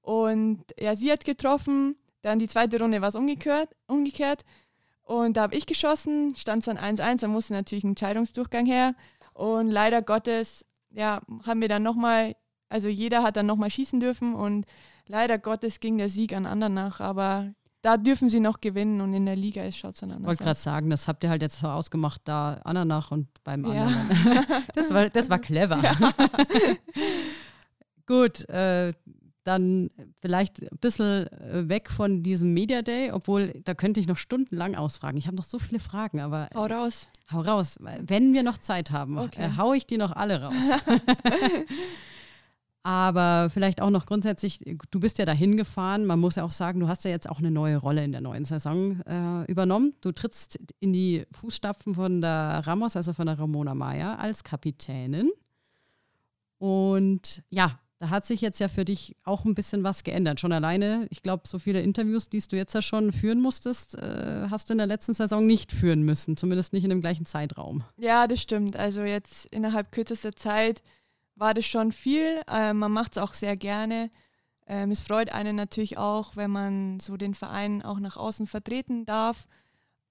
Und 0.00 0.64
ja, 0.80 0.96
sie 0.96 1.12
hat 1.12 1.24
getroffen. 1.24 1.94
Dann 2.22 2.40
die 2.40 2.48
zweite 2.48 2.80
Runde 2.80 3.00
war 3.00 3.10
es 3.10 3.14
umgekehrt, 3.14 3.68
umgekehrt. 3.86 4.42
Und 5.04 5.36
da 5.36 5.42
habe 5.42 5.54
ich 5.54 5.64
geschossen, 5.64 6.34
stand 6.34 6.66
es 6.66 6.74
dann 6.74 6.76
1-1, 6.76 7.20
da 7.20 7.28
musste 7.28 7.52
natürlich 7.52 7.84
ein 7.84 7.90
Entscheidungsdurchgang 7.90 8.66
her. 8.66 8.96
Und 9.32 9.68
leider 9.68 10.02
Gottes, 10.02 10.66
ja, 10.90 11.20
haben 11.46 11.60
wir 11.60 11.68
dann 11.68 11.84
nochmal, 11.84 12.34
also 12.68 12.88
jeder 12.88 13.22
hat 13.22 13.36
dann 13.36 13.46
nochmal 13.46 13.70
schießen 13.70 14.00
dürfen 14.00 14.34
und 14.34 14.66
leider 15.06 15.38
Gottes 15.38 15.78
ging 15.78 15.98
der 15.98 16.08
Sieg 16.08 16.34
an 16.34 16.46
anderen 16.46 16.74
nach. 16.74 16.98
Aber 16.98 17.54
da 17.82 17.96
dürfen 17.96 18.28
sie 18.28 18.40
noch 18.40 18.60
gewinnen 18.60 19.00
und 19.00 19.14
in 19.14 19.26
der 19.26 19.36
Liga 19.36 19.70
schaut 19.70 19.94
es 19.94 20.00
dann 20.00 20.10
anders. 20.10 20.22
Ich 20.22 20.26
wollte 20.26 20.44
gerade 20.44 20.60
sagen, 20.60 20.90
das 20.90 21.06
habt 21.06 21.22
ihr 21.22 21.30
halt 21.30 21.42
jetzt 21.42 21.60
so 21.60 21.68
ausgemacht, 21.68 22.22
da 22.24 22.54
Ananach 22.64 23.10
und 23.10 23.28
beim 23.44 23.64
anderen. 23.64 24.10
Ja. 24.24 24.62
das, 24.74 24.92
war, 24.92 25.08
das 25.08 25.30
war 25.30 25.38
clever. 25.38 25.80
Ja. 25.82 25.96
Gut, 28.06 28.48
äh, 28.48 28.92
dann 29.44 29.90
vielleicht 30.20 30.62
ein 30.62 30.78
bisschen 30.80 31.26
äh, 31.26 31.68
weg 31.68 31.90
von 31.90 32.22
diesem 32.22 32.52
Media 32.52 32.82
Day, 32.82 33.12
obwohl 33.12 33.60
da 33.64 33.74
könnte 33.74 34.00
ich 34.00 34.06
noch 34.06 34.16
stundenlang 34.16 34.74
ausfragen. 34.74 35.16
Ich 35.16 35.26
habe 35.26 35.36
noch 35.36 35.44
so 35.44 35.58
viele 35.58 35.80
Fragen, 35.80 36.20
aber. 36.20 36.48
Hau 36.54 36.66
raus. 36.66 37.08
Hau 37.32 37.40
raus. 37.40 37.78
Wenn 37.80 38.34
wir 38.34 38.42
noch 38.42 38.58
Zeit 38.58 38.90
haben, 38.90 39.18
okay. 39.18 39.44
äh, 39.44 39.56
hau 39.56 39.72
ich 39.72 39.86
die 39.86 39.96
noch 39.96 40.12
alle 40.12 40.42
raus. 40.42 40.54
aber 42.82 43.50
vielleicht 43.50 43.82
auch 43.82 43.90
noch 43.90 44.06
grundsätzlich, 44.06 44.60
du 44.90 45.00
bist 45.00 45.18
ja 45.18 45.26
dahin 45.26 45.56
gefahren. 45.56 46.06
Man 46.06 46.20
muss 46.20 46.36
ja 46.36 46.44
auch 46.44 46.52
sagen, 46.52 46.80
du 46.80 46.88
hast 46.88 47.04
ja 47.04 47.10
jetzt 47.10 47.28
auch 47.28 47.38
eine 47.38 47.50
neue 47.50 47.76
Rolle 47.76 48.04
in 48.04 48.12
der 48.12 48.20
neuen 48.20 48.44
Saison 48.44 49.00
äh, 49.02 49.44
übernommen. 49.50 49.94
Du 50.00 50.12
trittst 50.12 50.58
in 50.80 50.92
die 50.92 51.26
Fußstapfen 51.32 51.94
von 51.94 52.20
der 52.20 52.62
Ramos, 52.64 52.96
also 52.96 53.12
von 53.12 53.26
der 53.26 53.38
Ramona 53.38 53.74
Maya, 53.74 54.14
als 54.16 54.44
Kapitänin. 54.44 55.30
Und 56.58 57.42
ja, 57.50 57.78
da 57.98 58.10
hat 58.10 58.24
sich 58.24 58.40
jetzt 58.40 58.60
ja 58.60 58.68
für 58.68 58.84
dich 58.84 59.16
auch 59.24 59.44
ein 59.44 59.56
bisschen 59.56 59.82
was 59.82 60.04
geändert. 60.04 60.38
Schon 60.38 60.52
alleine, 60.52 61.08
ich 61.10 61.22
glaube, 61.22 61.48
so 61.48 61.58
viele 61.58 61.82
Interviews, 61.82 62.28
die 62.28 62.40
du 62.40 62.56
jetzt 62.56 62.74
ja 62.74 62.80
schon 62.80 63.10
führen 63.10 63.40
musstest, 63.40 63.96
äh, 63.96 64.46
hast 64.50 64.68
du 64.68 64.72
in 64.74 64.78
der 64.78 64.86
letzten 64.86 65.14
Saison 65.14 65.44
nicht 65.44 65.72
führen 65.72 66.02
müssen, 66.02 66.36
zumindest 66.36 66.72
nicht 66.72 66.84
in 66.84 66.90
dem 66.90 67.00
gleichen 67.00 67.26
Zeitraum. 67.26 67.82
Ja, 67.96 68.28
das 68.28 68.40
stimmt. 68.40 68.76
Also 68.76 69.02
jetzt 69.02 69.46
innerhalb 69.46 69.90
kürzester 69.90 70.34
Zeit 70.34 70.82
war 71.38 71.54
das 71.54 71.66
schon 71.66 71.92
viel. 71.92 72.42
Äh, 72.48 72.72
man 72.72 72.92
macht 72.92 73.12
es 73.12 73.22
auch 73.22 73.34
sehr 73.34 73.56
gerne. 73.56 74.10
Ähm, 74.66 74.90
es 74.90 75.02
freut 75.02 75.32
einen 75.32 75.56
natürlich 75.56 75.98
auch, 75.98 76.36
wenn 76.36 76.50
man 76.50 77.00
so 77.00 77.16
den 77.16 77.34
Verein 77.34 77.82
auch 77.82 78.00
nach 78.00 78.16
außen 78.16 78.46
vertreten 78.46 79.06
darf. 79.06 79.46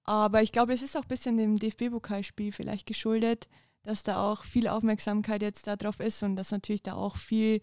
Aber 0.04 0.42
ich 0.42 0.52
glaube, 0.52 0.72
es 0.72 0.82
ist 0.82 0.96
auch 0.96 1.02
ein 1.02 1.08
bisschen 1.08 1.36
dem 1.36 1.58
DFB-Pokalspiel 1.58 2.52
vielleicht 2.52 2.86
geschuldet 2.86 3.48
dass 3.88 4.02
da 4.02 4.22
auch 4.22 4.44
viel 4.44 4.68
Aufmerksamkeit 4.68 5.40
jetzt 5.40 5.66
darauf 5.66 5.98
ist 5.98 6.22
und 6.22 6.36
dass 6.36 6.50
natürlich 6.50 6.82
da 6.82 6.92
auch 6.92 7.16
viel 7.16 7.62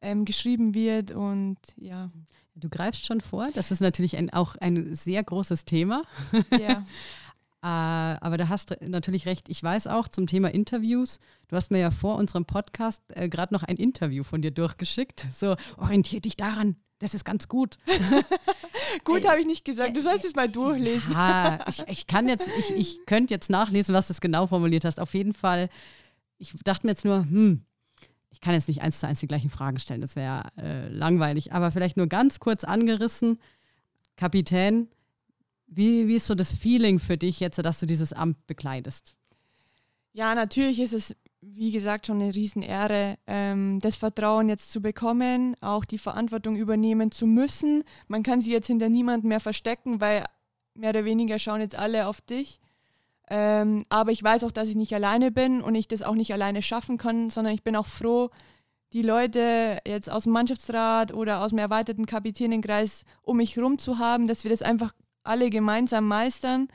ähm, 0.00 0.24
geschrieben 0.24 0.74
wird 0.74 1.10
und 1.10 1.58
ja. 1.76 2.10
Du 2.54 2.70
greifst 2.70 3.04
schon 3.04 3.20
vor, 3.20 3.48
das 3.52 3.70
ist 3.70 3.80
natürlich 3.80 4.16
ein, 4.16 4.32
auch 4.32 4.54
ein 4.56 4.94
sehr 4.94 5.22
großes 5.22 5.64
Thema. 5.64 6.04
Ja. 6.58 6.86
äh, 7.66 7.68
aber 8.20 8.36
da 8.36 8.48
hast 8.48 8.70
du 8.70 8.76
natürlich 8.88 9.26
recht. 9.26 9.48
Ich 9.48 9.60
weiß 9.60 9.88
auch 9.88 10.06
zum 10.06 10.28
Thema 10.28 10.54
Interviews, 10.54 11.18
du 11.48 11.56
hast 11.56 11.72
mir 11.72 11.80
ja 11.80 11.90
vor 11.90 12.14
unserem 12.14 12.44
Podcast 12.44 13.02
äh, 13.08 13.28
gerade 13.28 13.52
noch 13.52 13.64
ein 13.64 13.76
Interview 13.76 14.22
von 14.22 14.40
dir 14.40 14.52
durchgeschickt. 14.52 15.26
So, 15.32 15.56
orientier 15.76 16.20
dich 16.20 16.36
daran, 16.36 16.76
das 17.00 17.12
ist 17.12 17.24
ganz 17.24 17.48
gut. 17.48 17.76
gut 19.04 19.28
habe 19.28 19.40
ich 19.40 19.46
nicht 19.46 19.64
gesagt. 19.64 19.96
Du 19.96 20.00
sollst 20.00 20.24
es 20.24 20.36
mal 20.36 20.48
durchlesen. 20.48 21.12
Ja, 21.12 21.58
ich, 21.68 21.82
ich 21.88 22.06
kann 22.06 22.28
jetzt, 22.28 22.48
ich, 22.56 22.70
ich 22.70 23.04
könnte 23.04 23.34
jetzt 23.34 23.50
nachlesen, 23.50 23.96
was 23.96 24.06
du 24.06 24.14
genau 24.20 24.46
formuliert 24.46 24.84
hast. 24.84 25.00
Auf 25.00 25.12
jeden 25.14 25.34
Fall, 25.34 25.68
ich 26.38 26.54
dachte 26.62 26.86
mir 26.86 26.92
jetzt 26.92 27.04
nur, 27.04 27.18
hm, 27.18 27.64
ich 28.30 28.40
kann 28.40 28.54
jetzt 28.54 28.68
nicht 28.68 28.80
eins 28.80 29.00
zu 29.00 29.08
eins 29.08 29.18
die 29.18 29.26
gleichen 29.26 29.50
Fragen 29.50 29.80
stellen, 29.80 30.02
das 30.02 30.14
wäre 30.14 30.52
äh, 30.56 30.86
langweilig, 30.88 31.52
aber 31.52 31.72
vielleicht 31.72 31.96
nur 31.96 32.06
ganz 32.06 32.38
kurz 32.38 32.62
angerissen. 32.62 33.40
Kapitän, 34.16 34.88
wie, 35.66 36.06
wie 36.08 36.16
ist 36.16 36.26
so 36.26 36.34
das 36.34 36.52
Feeling 36.52 36.98
für 36.98 37.16
dich 37.16 37.40
jetzt, 37.40 37.58
dass 37.58 37.80
du 37.80 37.86
dieses 37.86 38.12
Amt 38.12 38.46
bekleidest? 38.46 39.16
Ja, 40.12 40.34
natürlich 40.34 40.80
ist 40.80 40.94
es 40.94 41.14
wie 41.48 41.70
gesagt, 41.70 42.06
schon 42.06 42.20
eine 42.20 42.34
Riesenehre, 42.34 43.18
ähm, 43.26 43.78
das 43.80 43.96
Vertrauen 43.96 44.48
jetzt 44.48 44.72
zu 44.72 44.80
bekommen, 44.80 45.54
auch 45.60 45.84
die 45.84 45.98
Verantwortung 45.98 46.56
übernehmen 46.56 47.10
zu 47.10 47.26
müssen. 47.26 47.84
Man 48.08 48.22
kann 48.22 48.40
sie 48.40 48.52
jetzt 48.52 48.66
hinter 48.66 48.88
niemandem 48.88 49.28
mehr 49.28 49.40
verstecken, 49.40 50.00
weil 50.00 50.24
mehr 50.74 50.90
oder 50.90 51.04
weniger 51.04 51.38
schauen 51.38 51.60
jetzt 51.60 51.76
alle 51.76 52.08
auf 52.08 52.20
dich. 52.20 52.60
Ähm, 53.28 53.84
aber 53.88 54.12
ich 54.12 54.22
weiß 54.22 54.44
auch, 54.44 54.52
dass 54.52 54.68
ich 54.68 54.76
nicht 54.76 54.94
alleine 54.94 55.30
bin 55.30 55.62
und 55.62 55.74
ich 55.74 55.88
das 55.88 56.02
auch 56.02 56.14
nicht 56.14 56.32
alleine 56.32 56.62
schaffen 56.62 56.98
kann, 56.98 57.30
sondern 57.30 57.54
ich 57.54 57.62
bin 57.62 57.76
auch 57.76 57.86
froh, 57.86 58.30
die 58.92 59.02
Leute 59.02 59.78
jetzt 59.86 60.10
aus 60.10 60.24
dem 60.24 60.32
Mannschaftsrat 60.32 61.12
oder 61.12 61.42
aus 61.42 61.50
dem 61.50 61.58
erweiterten 61.58 62.06
Kapitänenkreis 62.06 63.04
um 63.22 63.38
mich 63.38 63.56
herum 63.56 63.78
zu 63.78 63.98
haben, 63.98 64.26
dass 64.26 64.44
wir 64.44 64.50
das 64.50 64.62
einfach 64.62 64.92
alle 65.26 65.50
gemeinsam 65.50 66.06
meistern. 66.06 66.68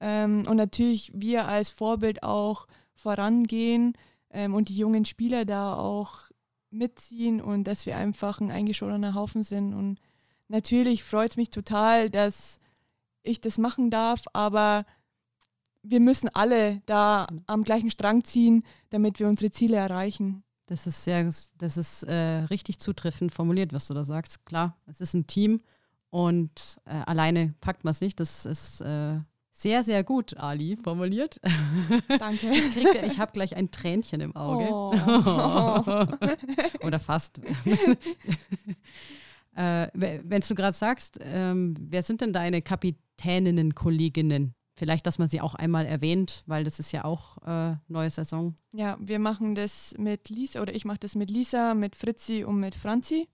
Ähm, 0.00 0.42
und 0.48 0.56
natürlich 0.56 1.12
wir 1.14 1.48
als 1.48 1.70
Vorbild 1.70 2.22
auch 2.22 2.66
vorangehen 2.94 3.94
ähm, 4.30 4.54
und 4.54 4.68
die 4.68 4.76
jungen 4.76 5.04
Spieler 5.04 5.44
da 5.44 5.74
auch 5.74 6.30
mitziehen 6.70 7.40
und 7.40 7.64
dass 7.64 7.86
wir 7.86 7.96
einfach 7.96 8.40
ein 8.40 8.50
eingeschorener 8.50 9.14
Haufen 9.14 9.44
sind. 9.44 9.74
Und 9.74 10.00
natürlich 10.48 11.04
freut 11.04 11.32
es 11.32 11.36
mich 11.36 11.50
total, 11.50 12.10
dass 12.10 12.58
ich 13.22 13.40
das 13.40 13.58
machen 13.58 13.90
darf, 13.90 14.24
aber 14.32 14.84
wir 15.82 16.00
müssen 16.00 16.28
alle 16.28 16.80
da 16.86 17.26
am 17.46 17.64
gleichen 17.64 17.90
Strang 17.90 18.24
ziehen, 18.24 18.64
damit 18.90 19.18
wir 19.18 19.28
unsere 19.28 19.50
Ziele 19.50 19.76
erreichen. 19.76 20.44
Das 20.66 20.86
ist 20.86 21.04
sehr, 21.04 21.30
das 21.58 21.76
ist 21.76 22.04
äh, 22.04 22.44
richtig 22.44 22.78
zutreffend 22.78 23.32
formuliert, 23.32 23.72
was 23.72 23.88
du 23.88 23.94
da 23.94 24.04
sagst. 24.04 24.46
Klar, 24.46 24.76
es 24.86 25.00
ist 25.00 25.14
ein 25.14 25.26
Team 25.26 25.60
und 26.12 26.78
äh, 26.84 26.90
alleine 27.06 27.54
packt 27.62 27.84
man 27.84 27.92
es 27.92 28.02
nicht. 28.02 28.20
Das 28.20 28.44
ist 28.44 28.82
äh, 28.82 29.18
sehr, 29.50 29.82
sehr 29.82 30.04
gut, 30.04 30.36
Ali, 30.36 30.76
formuliert. 30.76 31.40
Danke. 32.06 32.52
Ich, 32.52 32.76
ich 32.76 33.18
habe 33.18 33.32
gleich 33.32 33.56
ein 33.56 33.70
Tränchen 33.70 34.20
im 34.20 34.36
Auge. 34.36 34.68
Oh. 34.70 36.06
Oder 36.86 36.98
fast. 36.98 37.38
äh, 39.56 39.88
Wenn 39.94 40.42
du 40.46 40.54
gerade 40.54 40.76
sagst, 40.76 41.18
ähm, 41.22 41.74
wer 41.80 42.02
sind 42.02 42.20
denn 42.20 42.34
deine 42.34 42.60
Kapitäninnen, 42.60 43.74
Kolleginnen? 43.74 44.54
Vielleicht, 44.74 45.06
dass 45.06 45.18
man 45.18 45.30
sie 45.30 45.40
auch 45.40 45.54
einmal 45.54 45.86
erwähnt, 45.86 46.44
weil 46.46 46.64
das 46.64 46.78
ist 46.78 46.92
ja 46.92 47.04
auch 47.04 47.38
äh, 47.46 47.76
neue 47.88 48.10
Saison. 48.10 48.54
Ja, 48.72 48.98
wir 49.00 49.18
machen 49.18 49.54
das 49.54 49.94
mit 49.96 50.28
Lisa, 50.28 50.60
oder 50.60 50.74
ich 50.74 50.84
mache 50.84 51.00
das 51.00 51.14
mit 51.14 51.30
Lisa, 51.30 51.74
mit 51.74 51.96
Fritzi 51.96 52.44
und 52.44 52.60
mit 52.60 52.74
Franzi. 52.74 53.28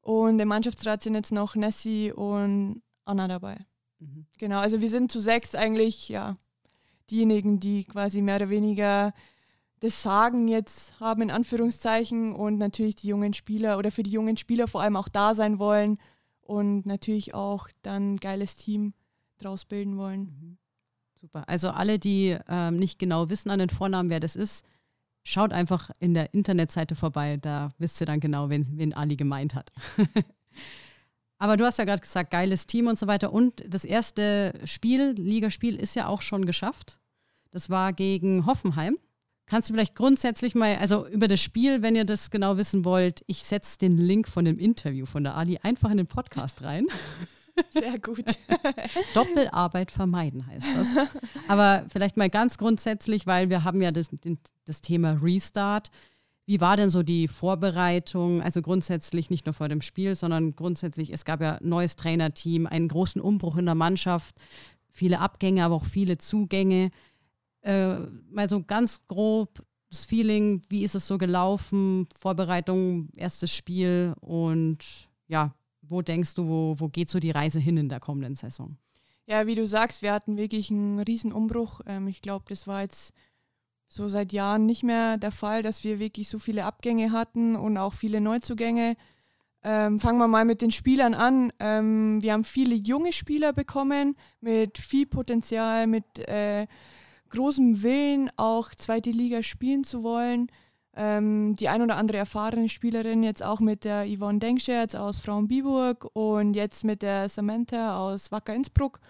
Und 0.00 0.40
im 0.40 0.48
Mannschaftsrat 0.48 1.02
sind 1.02 1.14
jetzt 1.14 1.32
noch 1.32 1.54
Nessie 1.54 2.12
und 2.12 2.82
Anna 3.04 3.28
dabei. 3.28 3.58
Mhm. 3.98 4.26
Genau, 4.38 4.58
also 4.58 4.80
wir 4.80 4.88
sind 4.88 5.12
zu 5.12 5.20
sechs 5.20 5.54
eigentlich, 5.54 6.08
ja, 6.08 6.36
diejenigen, 7.10 7.60
die 7.60 7.84
quasi 7.84 8.22
mehr 8.22 8.36
oder 8.36 8.50
weniger 8.50 9.12
das 9.80 10.02
Sagen 10.02 10.48
jetzt 10.48 10.98
haben, 11.00 11.22
in 11.22 11.30
Anführungszeichen, 11.30 12.34
und 12.34 12.58
natürlich 12.58 12.96
die 12.96 13.08
jungen 13.08 13.34
Spieler 13.34 13.78
oder 13.78 13.90
für 13.90 14.02
die 14.02 14.10
jungen 14.10 14.36
Spieler 14.36 14.68
vor 14.68 14.82
allem 14.82 14.96
auch 14.96 15.08
da 15.08 15.34
sein 15.34 15.58
wollen 15.58 15.98
und 16.42 16.86
natürlich 16.86 17.34
auch 17.34 17.68
dann 17.82 18.14
ein 18.14 18.16
geiles 18.16 18.56
Team 18.56 18.94
draus 19.38 19.64
bilden 19.64 19.96
wollen. 19.96 20.20
Mhm. 20.20 20.58
Super. 21.20 21.48
Also 21.48 21.70
alle, 21.70 21.98
die 21.98 22.38
ähm, 22.48 22.76
nicht 22.76 22.98
genau 22.98 23.28
wissen 23.30 23.50
an 23.50 23.58
den 23.58 23.70
Vornamen, 23.70 24.10
wer 24.10 24.20
das 24.20 24.36
ist, 24.36 24.64
schaut 25.22 25.52
einfach 25.52 25.90
in 26.00 26.14
der 26.14 26.32
Internetseite 26.34 26.94
vorbei, 26.94 27.36
da 27.36 27.70
wisst 27.78 28.00
ihr 28.00 28.06
dann 28.06 28.20
genau, 28.20 28.50
wen, 28.50 28.66
wen 28.72 28.94
Ali 28.94 29.16
gemeint 29.16 29.54
hat. 29.54 29.72
Aber 31.38 31.56
du 31.56 31.64
hast 31.64 31.78
ja 31.78 31.84
gerade 31.84 32.02
gesagt, 32.02 32.30
geiles 32.30 32.66
Team 32.66 32.86
und 32.86 32.98
so 32.98 33.06
weiter. 33.06 33.32
Und 33.32 33.64
das 33.66 33.86
erste 33.86 34.52
Spiel, 34.64 35.14
Ligaspiel, 35.16 35.76
ist 35.76 35.96
ja 35.96 36.06
auch 36.06 36.20
schon 36.20 36.44
geschafft. 36.44 37.00
Das 37.50 37.70
war 37.70 37.94
gegen 37.94 38.44
Hoffenheim. 38.44 38.96
Kannst 39.46 39.68
du 39.68 39.74
vielleicht 39.74 39.94
grundsätzlich 39.94 40.54
mal, 40.54 40.76
also 40.76 41.08
über 41.08 41.28
das 41.28 41.40
Spiel, 41.40 41.82
wenn 41.82 41.96
ihr 41.96 42.04
das 42.04 42.30
genau 42.30 42.56
wissen 42.56 42.84
wollt, 42.84 43.24
ich 43.26 43.42
setze 43.42 43.78
den 43.78 43.96
Link 43.96 44.28
von 44.28 44.44
dem 44.44 44.58
Interview 44.58 45.06
von 45.06 45.24
der 45.24 45.34
Ali 45.34 45.58
einfach 45.62 45.90
in 45.90 45.96
den 45.96 46.06
Podcast 46.06 46.62
rein. 46.62 46.86
Sehr 47.70 47.98
gut. 47.98 48.24
Doppelarbeit 49.14 49.90
vermeiden 49.90 50.46
heißt 50.46 50.66
das. 50.76 51.08
Aber 51.48 51.84
vielleicht 51.88 52.16
mal 52.16 52.30
ganz 52.30 52.58
grundsätzlich, 52.58 53.26
weil 53.26 53.50
wir 53.50 53.64
haben 53.64 53.82
ja 53.82 53.92
das, 53.92 54.10
das 54.64 54.80
Thema 54.80 55.18
Restart. 55.22 55.90
Wie 56.46 56.60
war 56.60 56.76
denn 56.76 56.90
so 56.90 57.02
die 57.02 57.28
Vorbereitung? 57.28 58.42
Also 58.42 58.62
grundsätzlich 58.62 59.30
nicht 59.30 59.46
nur 59.46 59.52
vor 59.52 59.68
dem 59.68 59.82
Spiel, 59.82 60.14
sondern 60.14 60.56
grundsätzlich, 60.56 61.12
es 61.12 61.24
gab 61.24 61.40
ja 61.40 61.56
ein 61.56 61.68
neues 61.68 61.96
Trainerteam, 61.96 62.66
einen 62.66 62.88
großen 62.88 63.20
Umbruch 63.20 63.56
in 63.56 63.66
der 63.66 63.74
Mannschaft, 63.74 64.36
viele 64.88 65.20
Abgänge, 65.20 65.64
aber 65.64 65.76
auch 65.76 65.84
viele 65.84 66.18
Zugänge. 66.18 66.88
Äh, 67.62 67.98
mal 68.30 68.48
so 68.48 68.62
ganz 68.64 69.06
grob 69.06 69.62
das 69.90 70.04
Feeling, 70.04 70.62
wie 70.68 70.84
ist 70.84 70.94
es 70.94 71.06
so 71.06 71.18
gelaufen? 71.18 72.08
Vorbereitung, 72.18 73.08
erstes 73.16 73.54
Spiel 73.54 74.14
und 74.20 75.08
ja, 75.26 75.52
wo 75.90 76.02
denkst 76.02 76.34
du, 76.34 76.46
wo, 76.46 76.74
wo 76.78 76.88
geht 76.88 77.10
so 77.10 77.18
die 77.18 77.32
Reise 77.32 77.58
hin 77.58 77.76
in 77.76 77.88
der 77.88 78.00
kommenden 78.00 78.36
Saison? 78.36 78.76
Ja, 79.26 79.46
wie 79.46 79.54
du 79.54 79.66
sagst, 79.66 80.02
wir 80.02 80.12
hatten 80.12 80.38
wirklich 80.38 80.70
einen 80.70 80.98
riesen 81.00 81.32
Umbruch. 81.32 81.80
Ähm, 81.86 82.08
ich 82.08 82.22
glaube, 82.22 82.46
das 82.48 82.66
war 82.66 82.82
jetzt 82.82 83.12
so 83.88 84.08
seit 84.08 84.32
Jahren 84.32 84.66
nicht 84.66 84.82
mehr 84.82 85.18
der 85.18 85.32
Fall, 85.32 85.62
dass 85.62 85.84
wir 85.84 85.98
wirklich 85.98 86.28
so 86.28 86.38
viele 86.38 86.64
Abgänge 86.64 87.12
hatten 87.12 87.56
und 87.56 87.76
auch 87.76 87.92
viele 87.92 88.20
Neuzugänge. 88.20 88.96
Ähm, 89.62 89.98
fangen 89.98 90.18
wir 90.18 90.28
mal 90.28 90.44
mit 90.44 90.62
den 90.62 90.70
Spielern 90.70 91.14
an. 91.14 91.52
Ähm, 91.58 92.22
wir 92.22 92.32
haben 92.32 92.44
viele 92.44 92.74
junge 92.74 93.12
Spieler 93.12 93.52
bekommen 93.52 94.16
mit 94.40 94.78
viel 94.78 95.06
Potenzial, 95.06 95.86
mit 95.86 96.20
äh, 96.20 96.66
großem 97.30 97.82
Willen, 97.82 98.30
auch 98.36 98.74
zweite 98.74 99.10
Liga 99.10 99.42
spielen 99.42 99.84
zu 99.84 100.02
wollen. 100.02 100.50
Ähm, 100.96 101.54
die 101.56 101.68
ein 101.68 101.82
oder 101.82 101.96
andere 101.96 102.18
erfahrene 102.18 102.68
Spielerin 102.68 103.22
jetzt 103.22 103.42
auch 103.44 103.60
mit 103.60 103.84
der 103.84 104.06
Yvonne 104.06 104.40
Denkscherz 104.40 104.96
aus 104.96 105.20
Frauenbiburg 105.20 106.08
und 106.14 106.54
jetzt 106.54 106.82
mit 106.82 107.02
der 107.02 107.28
Samantha 107.28 107.96
aus 107.96 108.32
Wacker 108.32 108.54
Innsbruck 108.54 109.00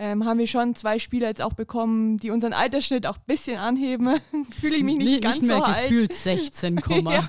ähm, 0.00 0.24
haben 0.24 0.38
wir 0.38 0.46
schon 0.46 0.76
zwei 0.76 1.00
Spieler 1.00 1.26
jetzt 1.26 1.42
auch 1.42 1.54
bekommen, 1.54 2.18
die 2.18 2.30
unseren 2.30 2.52
Altersschnitt 2.52 3.04
auch 3.04 3.16
ein 3.16 3.24
bisschen 3.26 3.58
anheben. 3.58 4.20
Fühle 4.60 4.76
ich 4.76 4.84
mich 4.84 4.96
nicht, 4.96 5.06
nicht 5.08 5.22
ganz 5.22 5.40
nicht 5.40 5.48
mehr 5.48 5.58
so 5.58 5.64
gefühlt 5.64 6.12
alt. 6.12 6.12
16, 6.20 6.80
ja. 7.10 7.26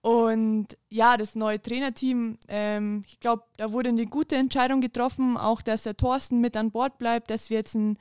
Und 0.00 0.68
ja, 0.88 1.18
das 1.18 1.34
neue 1.34 1.60
Trainerteam, 1.60 2.38
ähm, 2.48 3.02
ich 3.06 3.20
glaube, 3.20 3.42
da 3.58 3.72
wurde 3.72 3.90
eine 3.90 4.06
gute 4.06 4.36
Entscheidung 4.36 4.80
getroffen, 4.80 5.36
auch 5.36 5.60
dass 5.60 5.82
der 5.82 5.98
Thorsten 5.98 6.40
mit 6.40 6.56
an 6.56 6.70
Bord 6.70 6.96
bleibt, 6.96 7.30
dass 7.30 7.50
wir 7.50 7.58
jetzt 7.58 7.74
ein 7.74 7.98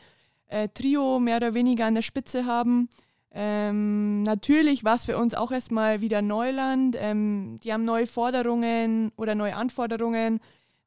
äh, 0.48 0.70
Trio 0.74 1.20
mehr 1.20 1.38
oder 1.38 1.54
weniger 1.54 1.86
an 1.86 1.96
der 1.96 2.02
Spitze 2.02 2.46
haben. 2.46 2.88
Ähm, 3.34 4.22
natürlich 4.24 4.84
war 4.84 4.96
es 4.96 5.06
für 5.06 5.17
uns 5.17 5.34
auch 5.34 5.52
erstmal 5.52 6.02
wieder 6.02 6.22
Neuland. 6.22 6.96
Ähm, 7.00 7.60
die 7.63 7.74
haben 7.74 7.84
neue 7.84 8.08
Forderungen 8.08 9.12
oder 9.17 9.36
neue 9.36 9.56
Anforderungen 9.56 10.39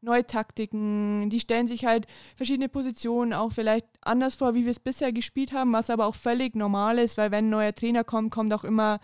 neue 0.06 0.26
Taktiken, 0.26 1.28
die 1.30 1.40
stellen 1.40 1.66
sich 1.66 1.85
halt 1.85 2.06
verschiedene 2.37 2.68
Positionen 2.68 3.32
auch 3.32 3.52
vielleicht 3.52 3.87
anders 4.00 4.37
vor, 4.37 4.54
wie 4.54 4.64
wir 4.64 4.70
es 4.70 4.80
bisher 4.80 5.12
gespielt 5.12 5.52
haben, 5.52 5.72
was 5.72 5.90
aber 5.90 6.06
auch 6.06 6.14
völlig 6.14 6.54
normal 6.54 6.98
ist, 6.98 7.18
weil 7.18 7.30
wenn 7.30 7.46
ein 7.46 7.50
neuer 7.50 7.74
Trainer 7.74 8.04
kommt, 8.04 8.30
kommt 8.30 8.54
auch 8.54 8.64
immer 8.64 9.00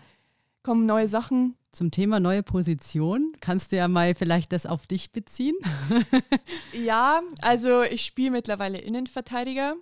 kommen 0.63 0.85
neue 0.85 1.09
Sachen. 1.09 1.55
Zum 1.73 1.91
Thema 1.91 2.19
neue 2.19 2.41
Position, 2.41 3.33
kannst 3.41 3.71
du 3.71 3.75
ja 3.75 3.87
mal 3.87 4.15
vielleicht 4.15 4.53
das 4.53 4.65
auf 4.65 4.87
dich 4.87 5.11
beziehen? 5.11 5.55
ja, 6.73 7.21
also 7.41 7.81
ich 7.81 8.05
spiele 8.05 8.31
mittlerweile 8.31 8.77
Innenverteidiger. 8.77 9.75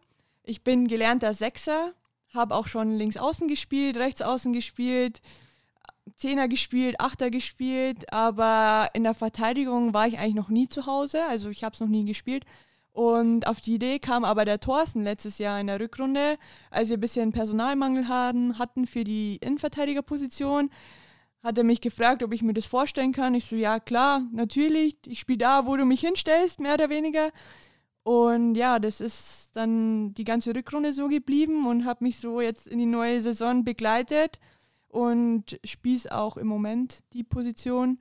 Ich 0.43 0.63
bin 0.63 0.87
gelernter 0.87 1.35
Sechser, 1.35 1.91
habe 2.33 2.55
auch 2.55 2.67
schon 2.67 2.91
links 2.91 3.17
außen 3.17 3.47
gespielt, 3.47 3.97
rechts 3.97 4.21
außen 4.21 4.53
gespielt, 4.53 5.21
Zehner 6.17 6.47
gespielt, 6.47 6.99
Achter 6.99 7.29
gespielt, 7.29 8.11
aber 8.11 8.89
in 8.93 9.03
der 9.03 9.13
Verteidigung 9.13 9.93
war 9.93 10.07
ich 10.07 10.17
eigentlich 10.17 10.35
noch 10.35 10.49
nie 10.49 10.67
zu 10.67 10.85
Hause, 10.85 11.25
also 11.25 11.49
ich 11.49 11.63
habe 11.63 11.73
es 11.73 11.79
noch 11.79 11.87
nie 11.87 12.05
gespielt. 12.05 12.45
Und 12.93 13.47
auf 13.47 13.61
die 13.61 13.75
Idee 13.75 13.99
kam 13.99 14.25
aber 14.25 14.43
der 14.43 14.59
Thorsten 14.59 15.03
letztes 15.03 15.37
Jahr 15.37 15.59
in 15.59 15.67
der 15.67 15.79
Rückrunde, 15.79 16.37
als 16.69 16.89
wir 16.89 16.97
ein 16.97 17.01
bisschen 17.01 17.31
Personalmangel 17.31 18.07
hatten, 18.07 18.59
hatten 18.59 18.85
für 18.85 19.03
die 19.03 19.37
Innenverteidigerposition. 19.37 20.69
Hat 21.41 21.57
er 21.57 21.63
mich 21.63 21.81
gefragt, 21.81 22.21
ob 22.21 22.33
ich 22.33 22.43
mir 22.43 22.53
das 22.53 22.65
vorstellen 22.65 23.13
kann. 23.13 23.33
Ich 23.33 23.45
so, 23.45 23.55
ja 23.55 23.79
klar, 23.79 24.23
natürlich. 24.33 24.97
Ich 25.07 25.19
spiele 25.19 25.39
da, 25.39 25.65
wo 25.65 25.75
du 25.77 25.85
mich 25.85 26.01
hinstellst, 26.01 26.59
mehr 26.59 26.73
oder 26.73 26.89
weniger. 26.89 27.31
Und 28.03 28.55
ja, 28.55 28.79
das 28.79 28.99
ist 28.99 29.49
dann 29.53 30.13
die 30.15 30.23
ganze 30.23 30.55
Rückrunde 30.55 30.91
so 30.91 31.07
geblieben 31.07 31.65
und 31.67 31.85
habe 31.85 32.03
mich 32.03 32.19
so 32.19 32.41
jetzt 32.41 32.65
in 32.65 32.79
die 32.79 32.85
neue 32.85 33.21
Saison 33.21 33.63
begleitet 33.63 34.39
und 34.87 35.59
spieß 35.63 36.07
auch 36.07 36.37
im 36.37 36.47
Moment 36.47 37.03
die 37.13 37.23
Position. 37.23 37.99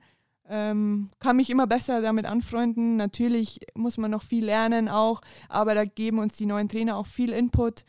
Ähm, 0.49 1.11
kann 1.19 1.35
mich 1.35 1.49
immer 1.49 1.67
besser 1.67 2.01
damit 2.01 2.25
anfreunden. 2.25 2.95
Natürlich 2.97 3.59
muss 3.75 3.97
man 3.97 4.11
noch 4.11 4.23
viel 4.23 4.43
lernen 4.43 4.89
auch, 4.89 5.21
aber 5.49 5.75
da 5.75 5.85
geben 5.85 6.17
uns 6.19 6.35
die 6.35 6.47
neuen 6.47 6.67
Trainer 6.67 6.97
auch 6.97 7.05
viel 7.05 7.31
Input. 7.31 7.85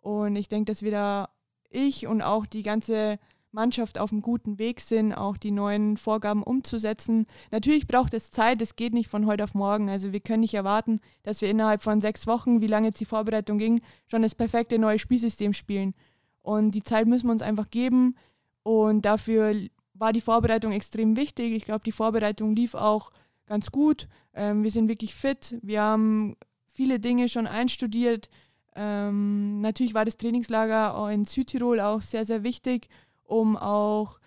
Und 0.00 0.36
ich 0.36 0.48
denke, 0.48 0.70
dass 0.70 0.82
wir 0.82 0.92
da, 0.92 1.28
ich 1.68 2.06
und 2.06 2.22
auch 2.22 2.46
die 2.46 2.62
ganze 2.62 3.18
Mannschaft 3.52 3.98
auf 3.98 4.12
einem 4.12 4.22
guten 4.22 4.58
Weg 4.58 4.80
sind, 4.80 5.14
auch 5.14 5.36
die 5.36 5.50
neuen 5.50 5.96
Vorgaben 5.96 6.42
umzusetzen. 6.42 7.26
Natürlich 7.50 7.86
braucht 7.86 8.14
es 8.14 8.30
Zeit, 8.30 8.60
es 8.60 8.76
geht 8.76 8.92
nicht 8.92 9.08
von 9.08 9.26
heute 9.26 9.44
auf 9.44 9.54
morgen. 9.54 9.88
Also 9.88 10.12
wir 10.12 10.20
können 10.20 10.40
nicht 10.40 10.54
erwarten, 10.54 11.00
dass 11.22 11.40
wir 11.40 11.50
innerhalb 11.50 11.82
von 11.82 12.00
sechs 12.00 12.26
Wochen, 12.26 12.60
wie 12.60 12.66
lange 12.66 12.88
jetzt 12.88 13.00
die 13.00 13.06
Vorbereitung 13.06 13.58
ging, 13.58 13.80
schon 14.08 14.22
das 14.22 14.34
perfekte 14.34 14.78
neue 14.78 14.98
Spielsystem 14.98 15.52
spielen. 15.52 15.94
Und 16.42 16.72
die 16.72 16.82
Zeit 16.82 17.06
müssen 17.06 17.26
wir 17.26 17.32
uns 17.32 17.42
einfach 17.42 17.70
geben. 17.70 18.14
Und 18.62 19.04
dafür 19.04 19.54
war 19.94 20.12
die 20.12 20.20
Vorbereitung 20.20 20.72
extrem 20.72 21.16
wichtig. 21.16 21.52
Ich 21.52 21.64
glaube, 21.64 21.84
die 21.84 21.92
Vorbereitung 21.92 22.54
lief 22.54 22.74
auch 22.74 23.10
ganz 23.46 23.70
gut. 23.70 24.08
Ähm, 24.34 24.62
wir 24.62 24.70
sind 24.70 24.88
wirklich 24.88 25.14
fit. 25.14 25.56
Wir 25.62 25.80
haben 25.82 26.36
viele 26.66 27.00
Dinge 27.00 27.28
schon 27.28 27.46
einstudiert. 27.46 28.28
Ähm, 28.74 29.62
natürlich 29.62 29.94
war 29.94 30.04
das 30.04 30.18
Trainingslager 30.18 31.10
in 31.10 31.24
Südtirol 31.24 31.80
auch 31.80 32.02
sehr, 32.02 32.26
sehr 32.26 32.42
wichtig, 32.42 32.88
um 33.26 33.56
auch 33.56 34.18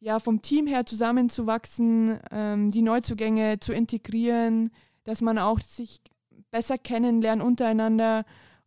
ja, 0.00 0.18
vom 0.18 0.42
Team 0.42 0.66
her 0.66 0.84
zusammenzuwachsen, 0.84 2.18
ähm, 2.30 2.70
die 2.70 2.82
Neuzugänge 2.82 3.60
zu 3.60 3.72
integrieren, 3.72 4.70
dass 5.04 5.20
man 5.20 5.38
auch 5.38 5.60
sich 5.60 6.00
besser 6.50 6.76
kennenlernt 6.76 7.42
untereinander. 7.42 8.24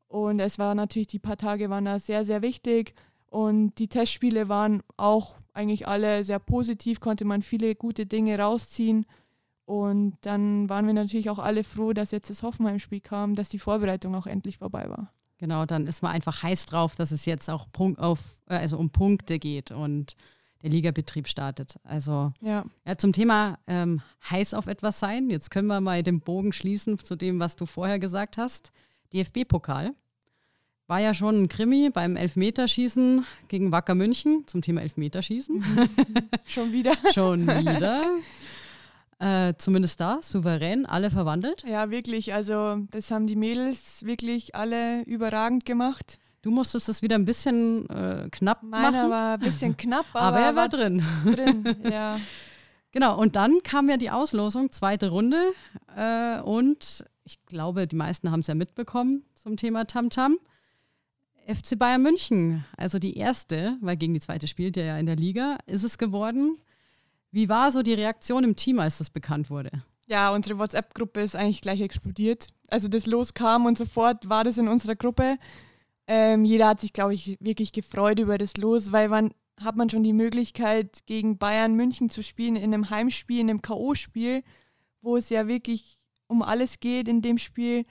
Und 0.07 0.39
es 0.39 0.57
war 0.59 0.75
natürlich, 0.75 1.07
die 1.07 1.19
paar 1.19 1.37
Tage 1.37 1.69
waren 1.69 1.85
da 1.85 1.99
sehr, 1.99 2.23
sehr 2.23 2.41
wichtig. 2.41 2.93
Und 3.27 3.79
die 3.79 3.89
Testspiele 3.89 4.47
waren 4.47 4.81
auch 4.95 5.35
eigentlich 5.53 5.87
alle 5.89 6.23
sehr 6.23 6.39
positiv, 6.39 7.01
konnte 7.01 7.25
man 7.25 7.41
viele 7.41 7.75
gute 7.75 8.05
Dinge 8.05 8.39
rausziehen. 8.39 9.05
Und 9.65 10.15
dann 10.21 10.69
waren 10.69 10.85
wir 10.85 10.93
natürlich 10.93 11.29
auch 11.29 11.39
alle 11.39 11.65
froh, 11.65 11.91
dass 11.91 12.11
jetzt 12.11 12.29
das 12.29 12.43
Hoffenheim-Spiel 12.43 13.01
kam, 13.01 13.35
dass 13.35 13.49
die 13.49 13.59
Vorbereitung 13.59 14.15
auch 14.15 14.27
endlich 14.27 14.59
vorbei 14.59 14.87
war. 14.89 15.11
Genau, 15.37 15.65
dann 15.65 15.87
ist 15.87 16.01
man 16.01 16.13
einfach 16.13 16.43
heiß 16.43 16.65
drauf, 16.67 16.95
dass 16.95 17.11
es 17.11 17.25
jetzt 17.25 17.49
auch 17.49 17.67
Punkt 17.71 17.99
auf, 17.99 18.19
äh, 18.47 18.55
also 18.55 18.77
um 18.77 18.89
Punkte 18.89 19.39
geht 19.39 19.71
und 19.71 20.15
der 20.61 20.69
Ligabetrieb 20.69 21.27
startet. 21.27 21.77
Also 21.83 22.31
ja. 22.41 22.65
ja 22.85 22.97
zum 22.97 23.13
Thema 23.13 23.59
ähm, 23.67 24.01
heiß 24.29 24.53
auf 24.53 24.67
etwas 24.67 24.99
sein. 24.99 25.29
Jetzt 25.29 25.51
können 25.51 25.67
wir 25.67 25.81
mal 25.81 26.03
den 26.03 26.21
Bogen 26.21 26.53
schließen 26.53 26.97
zu 26.99 27.15
dem, 27.15 27.39
was 27.39 27.55
du 27.55 27.65
vorher 27.65 27.99
gesagt 27.99 28.37
hast. 28.37 28.71
DFB-Pokal. 29.13 29.93
War 30.87 30.99
ja 30.99 31.13
schon 31.13 31.43
ein 31.43 31.49
Krimi 31.49 31.89
beim 31.89 32.15
Elfmeterschießen 32.15 33.25
gegen 33.47 33.71
Wacker 33.71 33.95
München 33.95 34.43
zum 34.45 34.61
Thema 34.61 34.81
Elfmeterschießen. 34.81 35.63
Schon 36.45 36.71
wieder. 36.71 36.93
schon 37.11 37.47
wieder. 37.47 38.05
Äh, 39.19 39.53
zumindest 39.57 39.99
da, 39.99 40.19
souverän, 40.21 40.85
alle 40.85 41.09
verwandelt. 41.09 41.63
Ja, 41.65 41.89
wirklich. 41.89 42.33
Also, 42.33 42.77
das 42.91 43.11
haben 43.11 43.27
die 43.27 43.35
Mädels 43.35 44.03
wirklich 44.05 44.55
alle 44.55 45.03
überragend 45.03 45.65
gemacht. 45.65 46.19
Du 46.41 46.51
musstest 46.51 46.89
es 46.89 47.01
wieder 47.01 47.15
ein 47.15 47.25
bisschen 47.25 47.89
äh, 47.89 48.27
knapp 48.29 48.61
Meiner 48.61 48.91
machen. 48.91 49.09
war 49.09 49.33
ein 49.35 49.39
bisschen 49.39 49.77
knapp, 49.77 50.05
aber, 50.13 50.37
aber 50.37 50.39
er 50.39 50.55
war 50.55 50.69
drin. 50.69 51.03
Drin, 51.23 51.75
ja. 51.91 52.19
Genau, 52.91 53.17
und 53.17 53.35
dann 53.35 53.59
kam 53.63 53.89
ja 53.89 53.97
die 53.97 54.11
Auslosung, 54.11 54.71
zweite 54.71 55.09
Runde. 55.09 55.41
Äh, 55.95 56.41
und 56.41 57.05
ich 57.23 57.43
glaube, 57.45 57.87
die 57.87 57.95
meisten 57.95 58.31
haben 58.31 58.41
es 58.41 58.47
ja 58.47 58.55
mitbekommen 58.55 59.23
zum 59.33 59.57
Thema 59.57 59.85
Tamtam. 59.85 60.33
-Tam. 60.33 60.37
FC 61.47 61.77
Bayern 61.77 62.01
München, 62.01 62.65
also 62.75 62.97
die 62.97 63.17
erste, 63.17 63.77
weil 63.81 63.97
gegen 63.97 64.13
die 64.13 64.19
zweite 64.19 64.47
spielt 64.47 64.77
er 64.77 64.85
ja 64.85 64.97
in 64.97 65.05
der 65.05 65.15
Liga, 65.15 65.57
ist 65.67 65.83
es 65.83 65.97
geworden. 65.97 66.57
Wie 67.35 67.49
war 67.49 67.69
so 67.69 67.83
die 67.83 67.93
Reaktion 67.93 68.45
im 68.45 68.55
Team, 68.55 68.79
als 68.79 68.99
das 68.99 69.09
bekannt 69.09 69.49
wurde? 69.49 69.83
Ja, 70.07 70.33
unsere 70.33 70.57
WhatsApp-Gruppe 70.57 71.19
ist 71.19 71.35
eigentlich 71.35 71.59
gleich 71.59 71.81
explodiert. 71.81 72.47
Also 72.69 72.87
das 72.87 73.07
loskam 73.07 73.65
und 73.65 73.77
sofort 73.77 74.29
war 74.29 74.45
das 74.45 74.57
in 74.57 74.69
unserer 74.69 74.95
Gruppe. 74.95 75.37
Ähm, 76.07 76.45
jeder 76.45 76.69
hat 76.69 76.79
sich, 76.79 76.93
glaube 76.93 77.13
ich, 77.13 77.35
wirklich 77.41 77.73
gefreut 77.73 78.21
über 78.21 78.37
das 78.37 78.55
Los, 78.55 78.93
weil 78.93 79.09
man 79.09 79.33
hat 79.59 79.75
man 79.75 79.89
schon 79.89 80.03
die 80.03 80.13
Möglichkeit, 80.13 81.05
gegen 81.07 81.37
Bayern 81.37 81.73
München 81.73 82.09
zu 82.09 82.23
spielen 82.23 82.55
in 82.55 82.73
einem 82.73 82.89
Heimspiel, 82.89 83.41
in 83.41 83.49
einem 83.49 83.61
K.O.-Spiel. 83.61 84.41
wo 85.01 85.17
es 85.17 85.27
ja 85.27 85.49
wirklich 85.49 85.99
um 86.27 86.41
alles 86.41 86.79
geht 86.79 87.09
in 87.09 87.21
dem 87.21 87.37
Spiel. 87.37 87.85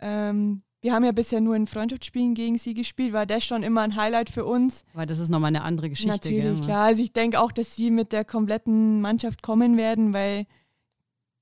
Ähm, 0.00 0.64
wir 0.82 0.92
haben 0.92 1.04
ja 1.04 1.12
bisher 1.12 1.40
nur 1.40 1.54
in 1.54 1.68
Freundschaftsspielen 1.68 2.34
gegen 2.34 2.58
sie 2.58 2.74
gespielt, 2.74 3.12
war 3.12 3.24
das 3.24 3.44
schon 3.44 3.62
immer 3.62 3.82
ein 3.82 3.94
Highlight 3.94 4.28
für 4.28 4.44
uns. 4.44 4.84
Weil 4.94 5.06
das 5.06 5.20
ist 5.20 5.28
nochmal 5.28 5.48
eine 5.48 5.62
andere 5.62 5.88
Geschichte. 5.88 6.10
Natürlich, 6.10 6.42
gell? 6.42 6.60
klar. 6.64 6.86
Also 6.86 7.02
ich 7.04 7.12
denke 7.12 7.40
auch, 7.40 7.52
dass 7.52 7.76
sie 7.76 7.92
mit 7.92 8.12
der 8.12 8.24
kompletten 8.24 9.00
Mannschaft 9.00 9.42
kommen 9.42 9.76
werden, 9.76 10.12
weil 10.12 10.46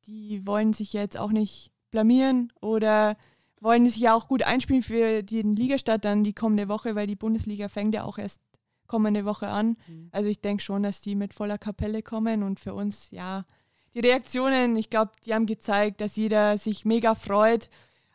die 0.06 0.46
wollen 0.46 0.74
sich 0.74 0.92
jetzt 0.92 1.16
auch 1.16 1.30
nicht 1.30 1.72
blamieren 1.90 2.52
oder 2.60 3.16
wollen 3.62 3.86
sich 3.86 3.96
ja 3.96 4.14
auch 4.14 4.28
gut 4.28 4.42
einspielen 4.42 4.82
für 4.82 5.22
den 5.22 5.56
Ligastart 5.56 6.04
dann 6.04 6.22
die 6.22 6.34
kommende 6.34 6.68
Woche, 6.68 6.94
weil 6.94 7.06
die 7.06 7.16
Bundesliga 7.16 7.68
fängt 7.68 7.94
ja 7.94 8.04
auch 8.04 8.18
erst 8.18 8.42
kommende 8.86 9.24
Woche 9.24 9.48
an. 9.48 9.78
Mhm. 9.88 10.08
Also 10.12 10.28
ich 10.28 10.42
denke 10.42 10.62
schon, 10.62 10.82
dass 10.82 11.00
die 11.00 11.14
mit 11.14 11.32
voller 11.32 11.56
Kapelle 11.56 12.02
kommen 12.02 12.42
und 12.42 12.60
für 12.60 12.74
uns, 12.74 13.10
ja, 13.10 13.46
die 13.94 14.00
Reaktionen, 14.00 14.76
ich 14.76 14.90
glaube, 14.90 15.12
die 15.24 15.32
haben 15.32 15.46
gezeigt, 15.46 16.02
dass 16.02 16.16
jeder 16.16 16.58
sich 16.58 16.84
mega 16.84 17.14
freut 17.14 17.70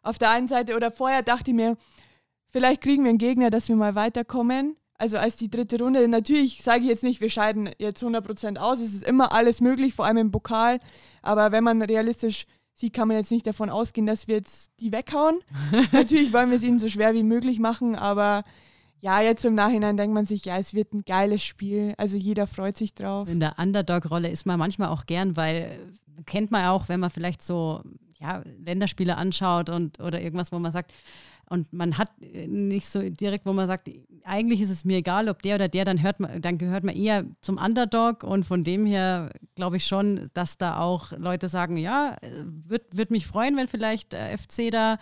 auf 0.05 0.17
der 0.17 0.29
einen 0.31 0.47
Seite 0.47 0.75
oder 0.75 0.91
vorher 0.91 1.21
dachte 1.21 1.51
ich 1.51 1.55
mir, 1.55 1.77
vielleicht 2.49 2.81
kriegen 2.81 3.03
wir 3.03 3.09
einen 3.09 3.17
Gegner, 3.17 3.49
dass 3.49 3.67
wir 3.67 3.75
mal 3.75 3.95
weiterkommen. 3.95 4.75
Also 4.97 5.17
als 5.17 5.35
die 5.35 5.49
dritte 5.49 5.77
Runde. 5.77 6.07
Natürlich 6.07 6.63
sage 6.63 6.83
ich 6.83 6.87
jetzt 6.87 7.03
nicht, 7.03 7.19
wir 7.19 7.29
scheiden 7.29 7.69
jetzt 7.79 8.01
100% 8.01 8.57
aus. 8.57 8.79
Es 8.79 8.93
ist 8.93 9.03
immer 9.03 9.33
alles 9.33 9.59
möglich, 9.59 9.93
vor 9.93 10.05
allem 10.05 10.17
im 10.17 10.31
Pokal. 10.31 10.79
Aber 11.21 11.51
wenn 11.51 11.65
man 11.65 11.81
realistisch 11.81 12.45
sieht, 12.73 12.93
kann 12.93 13.09
man 13.09 13.17
jetzt 13.17 13.31
nicht 13.31 13.45
davon 13.45 13.69
ausgehen, 13.69 14.07
dass 14.07 14.27
wir 14.27 14.35
jetzt 14.35 14.71
die 14.79 14.93
weghauen. 14.93 15.39
Natürlich 15.91 16.31
wollen 16.31 16.49
wir 16.49 16.57
es 16.57 16.63
ihnen 16.63 16.79
so 16.79 16.87
schwer 16.87 17.13
wie 17.13 17.23
möglich 17.23 17.59
machen, 17.59 17.95
aber 17.95 18.43
ja, 18.99 19.21
jetzt 19.21 19.45
im 19.45 19.53
Nachhinein 19.53 19.97
denkt 19.97 20.13
man 20.13 20.25
sich, 20.25 20.45
ja, 20.45 20.57
es 20.57 20.73
wird 20.73 20.93
ein 20.93 21.03
geiles 21.05 21.43
Spiel. 21.43 21.93
Also 21.97 22.17
jeder 22.17 22.47
freut 22.47 22.77
sich 22.77 22.93
drauf. 22.93 23.27
In 23.27 23.39
der 23.39 23.59
Underdog-Rolle 23.59 24.29
ist 24.29 24.45
man 24.45 24.57
manchmal 24.57 24.89
auch 24.89 25.05
gern, 25.05 25.37
weil 25.37 25.77
kennt 26.25 26.51
man 26.51 26.65
auch, 26.65 26.89
wenn 26.89 26.99
man 26.99 27.09
vielleicht 27.09 27.43
so 27.43 27.81
ja, 28.25 28.43
Länderspiele 28.63 29.17
anschaut 29.17 29.69
und 29.69 29.99
oder 29.99 30.21
irgendwas, 30.21 30.51
wo 30.51 30.59
man 30.59 30.71
sagt, 30.71 30.93
und 31.47 31.71
man 31.71 31.97
hat 31.97 32.09
nicht 32.19 32.87
so 32.87 33.07
direkt, 33.07 33.45
wo 33.45 33.53
man 33.53 33.67
sagt, 33.67 33.89
eigentlich 34.23 34.61
ist 34.61 34.71
es 34.71 34.83
mir 34.83 34.97
egal, 34.97 35.29
ob 35.29 35.43
der 35.43 35.55
oder 35.55 35.67
der, 35.67 35.85
dann 35.85 36.01
hört 36.01 36.19
man, 36.19 36.41
dann 36.41 36.57
gehört 36.57 36.83
man 36.83 36.95
eher 36.95 37.25
zum 37.41 37.57
Underdog 37.57 38.23
und 38.23 38.45
von 38.45 38.63
dem 38.63 38.85
her 38.87 39.29
glaube 39.53 39.77
ich 39.77 39.85
schon, 39.85 40.31
dass 40.33 40.57
da 40.57 40.79
auch 40.79 41.11
Leute 41.11 41.47
sagen, 41.47 41.77
ja, 41.77 42.17
wird, 42.43 42.97
wird 42.97 43.11
mich 43.11 43.27
freuen, 43.27 43.55
wenn 43.57 43.67
vielleicht 43.67 44.13
der 44.13 44.35
FC 44.35 44.71
da 44.71 44.97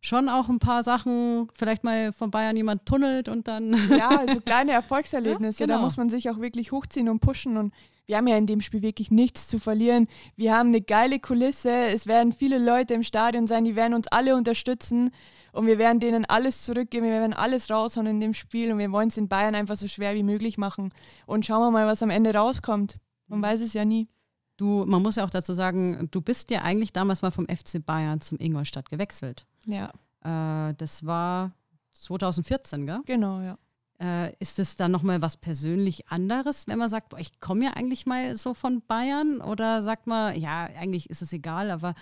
schon 0.00 0.28
auch 0.28 0.48
ein 0.48 0.60
paar 0.60 0.84
Sachen, 0.84 1.48
vielleicht 1.54 1.82
mal 1.82 2.12
von 2.12 2.30
Bayern 2.30 2.56
jemand 2.56 2.86
tunnelt 2.86 3.28
und 3.28 3.48
dann. 3.48 3.76
Ja, 3.90 4.10
also 4.20 4.40
kleine 4.40 4.70
Erfolgserlebnisse, 4.78 5.60
ja, 5.60 5.66
genau. 5.66 5.78
da 5.78 5.82
muss 5.82 5.96
man 5.96 6.08
sich 6.08 6.30
auch 6.30 6.38
wirklich 6.38 6.70
hochziehen 6.70 7.08
und 7.08 7.18
pushen 7.18 7.56
und 7.56 7.74
wir 8.08 8.16
haben 8.16 8.26
ja 8.26 8.38
in 8.38 8.46
dem 8.46 8.62
Spiel 8.62 8.80
wirklich 8.80 9.10
nichts 9.10 9.48
zu 9.48 9.58
verlieren. 9.58 10.08
Wir 10.34 10.56
haben 10.56 10.70
eine 10.70 10.80
geile 10.80 11.20
Kulisse. 11.20 11.70
Es 11.70 12.06
werden 12.06 12.32
viele 12.32 12.58
Leute 12.58 12.94
im 12.94 13.02
Stadion 13.02 13.46
sein, 13.46 13.64
die 13.64 13.76
werden 13.76 13.92
uns 13.92 14.08
alle 14.08 14.34
unterstützen 14.34 15.10
und 15.52 15.66
wir 15.66 15.78
werden 15.78 16.00
denen 16.00 16.24
alles 16.24 16.64
zurückgeben. 16.64 17.04
Wir 17.04 17.12
werden 17.12 17.34
alles 17.34 17.70
raushauen 17.70 18.06
in 18.06 18.18
dem 18.18 18.32
Spiel 18.32 18.72
und 18.72 18.78
wir 18.78 18.90
wollen 18.92 19.08
es 19.08 19.18
in 19.18 19.28
Bayern 19.28 19.54
einfach 19.54 19.76
so 19.76 19.86
schwer 19.86 20.14
wie 20.14 20.22
möglich 20.22 20.56
machen. 20.56 20.88
Und 21.26 21.44
schauen 21.44 21.60
wir 21.60 21.70
mal, 21.70 21.86
was 21.86 22.02
am 22.02 22.08
Ende 22.08 22.34
rauskommt. 22.34 22.96
Man 23.26 23.42
weiß 23.42 23.60
es 23.60 23.74
ja 23.74 23.84
nie. 23.84 24.08
Du, 24.56 24.86
man 24.86 25.02
muss 25.02 25.16
ja 25.16 25.24
auch 25.24 25.30
dazu 25.30 25.52
sagen, 25.52 26.08
du 26.10 26.22
bist 26.22 26.50
ja 26.50 26.62
eigentlich 26.62 26.94
damals 26.94 27.20
mal 27.20 27.30
vom 27.30 27.46
FC 27.46 27.84
Bayern 27.84 28.22
zum 28.22 28.38
Ingolstadt 28.40 28.88
gewechselt. 28.88 29.46
Ja. 29.66 29.90
Äh, 30.24 30.74
das 30.78 31.04
war 31.04 31.52
2014, 31.92 32.86
gell? 32.86 33.00
Genau, 33.04 33.40
ja. 33.40 33.58
Äh, 34.00 34.32
ist 34.38 34.58
es 34.58 34.76
dann 34.76 34.92
nochmal 34.92 35.22
was 35.22 35.36
persönlich 35.36 36.08
anderes, 36.08 36.68
wenn 36.68 36.78
man 36.78 36.88
sagt, 36.88 37.08
boah, 37.08 37.18
ich 37.18 37.40
komme 37.40 37.64
ja 37.64 37.70
eigentlich 37.72 38.06
mal 38.06 38.36
so 38.36 38.54
von 38.54 38.82
Bayern? 38.86 39.40
Oder 39.40 39.82
sagt 39.82 40.06
man, 40.06 40.38
ja, 40.38 40.68
eigentlich 40.78 41.10
ist 41.10 41.22
es 41.22 41.32
egal, 41.32 41.70
aber 41.70 41.94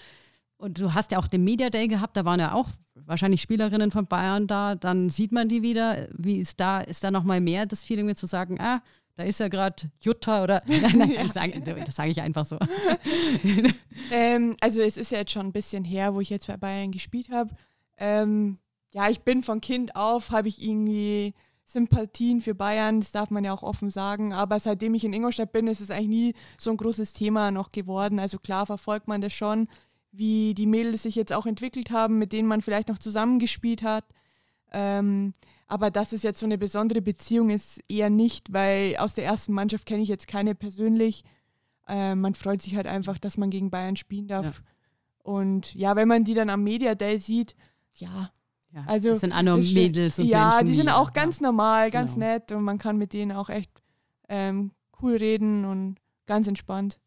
und 0.59 0.81
du 0.81 0.95
hast 0.95 1.13
ja 1.13 1.19
auch 1.19 1.29
den 1.29 1.45
Media 1.45 1.71
Day 1.71 1.87
gehabt, 1.87 2.17
da 2.17 2.25
waren 2.25 2.41
ja 2.41 2.53
auch 2.53 2.69
wahrscheinlich 2.95 3.43
Spielerinnen 3.43 3.91
von 3.91 4.07
Bayern 4.07 4.47
da, 4.47 4.75
dann 4.75 5.11
sieht 5.11 5.33
man 5.33 5.49
die 5.49 5.63
wieder. 5.63 6.09
Wie 6.13 6.39
ist 6.39 6.61
da, 6.61 6.81
ist 6.81 7.05
da 7.05 7.11
nochmal 7.11 7.41
mehr 7.41 7.67
das 7.67 7.85
Feeling 7.85 8.07
mir 8.07 8.17
zu 8.17 8.27
sagen, 8.27 8.59
ah, 8.61 8.83
da 9.17 9.25
ist 9.25 9.41
ja 9.41 9.49
gerade 9.49 9.91
Jutta 10.01 10.43
oder 10.43 10.63
nein, 10.67 10.97
nein, 10.97 11.15
das 11.23 11.35
sage 11.35 11.63
sag 11.91 12.09
ich 12.09 12.21
einfach 12.21 12.47
so. 12.47 12.59
ähm, 14.11 14.57
also 14.61 14.81
es 14.81 14.97
ist 14.97 15.13
ja 15.13 15.19
jetzt 15.19 15.33
schon 15.33 15.47
ein 15.47 15.53
bisschen 15.53 15.85
her, 15.85 16.15
wo 16.15 16.21
ich 16.21 16.31
jetzt 16.31 16.47
bei 16.47 16.57
Bayern 16.57 16.93
gespielt 16.93 17.31
habe. 17.31 17.55
Ähm, 17.99 18.59
ja, 18.93 19.09
ich 19.11 19.21
bin 19.21 19.43
von 19.43 19.61
Kind 19.61 19.95
auf, 19.95 20.31
habe 20.31 20.49
ich 20.49 20.63
irgendwie 20.63 21.35
Sympathien 21.67 22.41
für 22.41 22.55
Bayern, 22.55 23.01
das 23.01 23.11
darf 23.11 23.31
man 23.31 23.45
ja 23.45 23.53
auch 23.53 23.65
offen 23.65 23.91
sagen. 23.91 24.33
Aber 24.33 24.61
seitdem 24.61 24.95
ich 24.95 25.05
in 25.05 25.13
Ingolstadt 25.13 25.53
bin, 25.53 25.67
ist 25.67 25.81
es 25.81 25.91
eigentlich 25.91 26.09
nie 26.09 26.35
so 26.57 26.71
ein 26.71 26.77
großes 26.77 27.13
Thema 27.13 27.51
noch 27.51 27.73
geworden. 27.73 28.21
Also 28.21 28.39
klar 28.39 28.67
verfolgt 28.67 29.09
man 29.09 29.21
das 29.21 29.33
schon, 29.33 29.69
wie 30.13 30.55
die 30.55 30.67
Mädels 30.67 31.03
sich 31.03 31.17
jetzt 31.17 31.33
auch 31.33 31.45
entwickelt 31.45 31.91
haben, 31.91 32.19
mit 32.19 32.33
denen 32.33 32.47
man 32.47 32.63
vielleicht 32.63 32.89
noch 32.89 32.99
zusammengespielt 32.99 33.83
hat. 33.83 34.05
Ähm, 34.73 35.33
aber 35.67 35.91
dass 35.91 36.13
es 36.13 36.23
jetzt 36.23 36.39
so 36.39 36.47
eine 36.47 36.57
besondere 36.57 37.03
Beziehung 37.03 37.51
ist, 37.51 37.81
eher 37.89 38.11
nicht, 38.11 38.53
weil 38.53 38.97
aus 38.99 39.15
der 39.15 39.25
ersten 39.25 39.53
Mannschaft 39.53 39.87
kenne 39.87 40.03
ich 40.03 40.09
jetzt 40.09 40.29
keine 40.29 40.55
persönlich. 40.55 41.25
Äh, 41.89 42.15
man 42.15 42.35
freut 42.35 42.63
sich 42.63 42.77
halt 42.77 42.87
einfach, 42.87 43.19
dass 43.19 43.39
man 43.39 43.51
gegen 43.51 43.71
Bayern 43.71 43.97
spielen 43.97 44.29
darf. 44.29 44.45
Ja. 44.45 45.33
Und 45.33 45.75
ja, 45.75 45.97
wenn 45.97 46.07
man 46.07 46.23
die 46.23 46.35
dann 46.35 46.51
am 46.51 46.63
Media 46.63 46.95
Day 46.95 47.19
sieht, 47.19 47.57
ja, 47.95 48.31
ja, 48.77 48.85
also, 48.87 49.09
das 49.09 49.21
sind 49.21 49.33
auch 49.33 49.43
nur 49.43 49.57
Mädels 49.57 50.19
und 50.19 50.27
Ja, 50.27 50.51
Menschen, 50.51 50.67
die 50.67 50.75
sind 50.75 50.91
auch 50.91 51.15
ganz 51.15 51.41
ja. 51.41 51.47
normal, 51.47 51.91
ganz 51.91 52.15
genau. 52.15 52.27
nett 52.27 52.53
und 52.53 52.63
man 52.63 52.77
kann 52.77 52.99
mit 52.99 53.15
denen 53.15 53.33
auch 53.33 53.49
echt 53.49 53.71
ähm, 54.29 54.71
cool 55.01 55.17
reden 55.17 55.65
und 55.65 55.97
ganz 56.27 56.47
entspannt. 56.47 56.99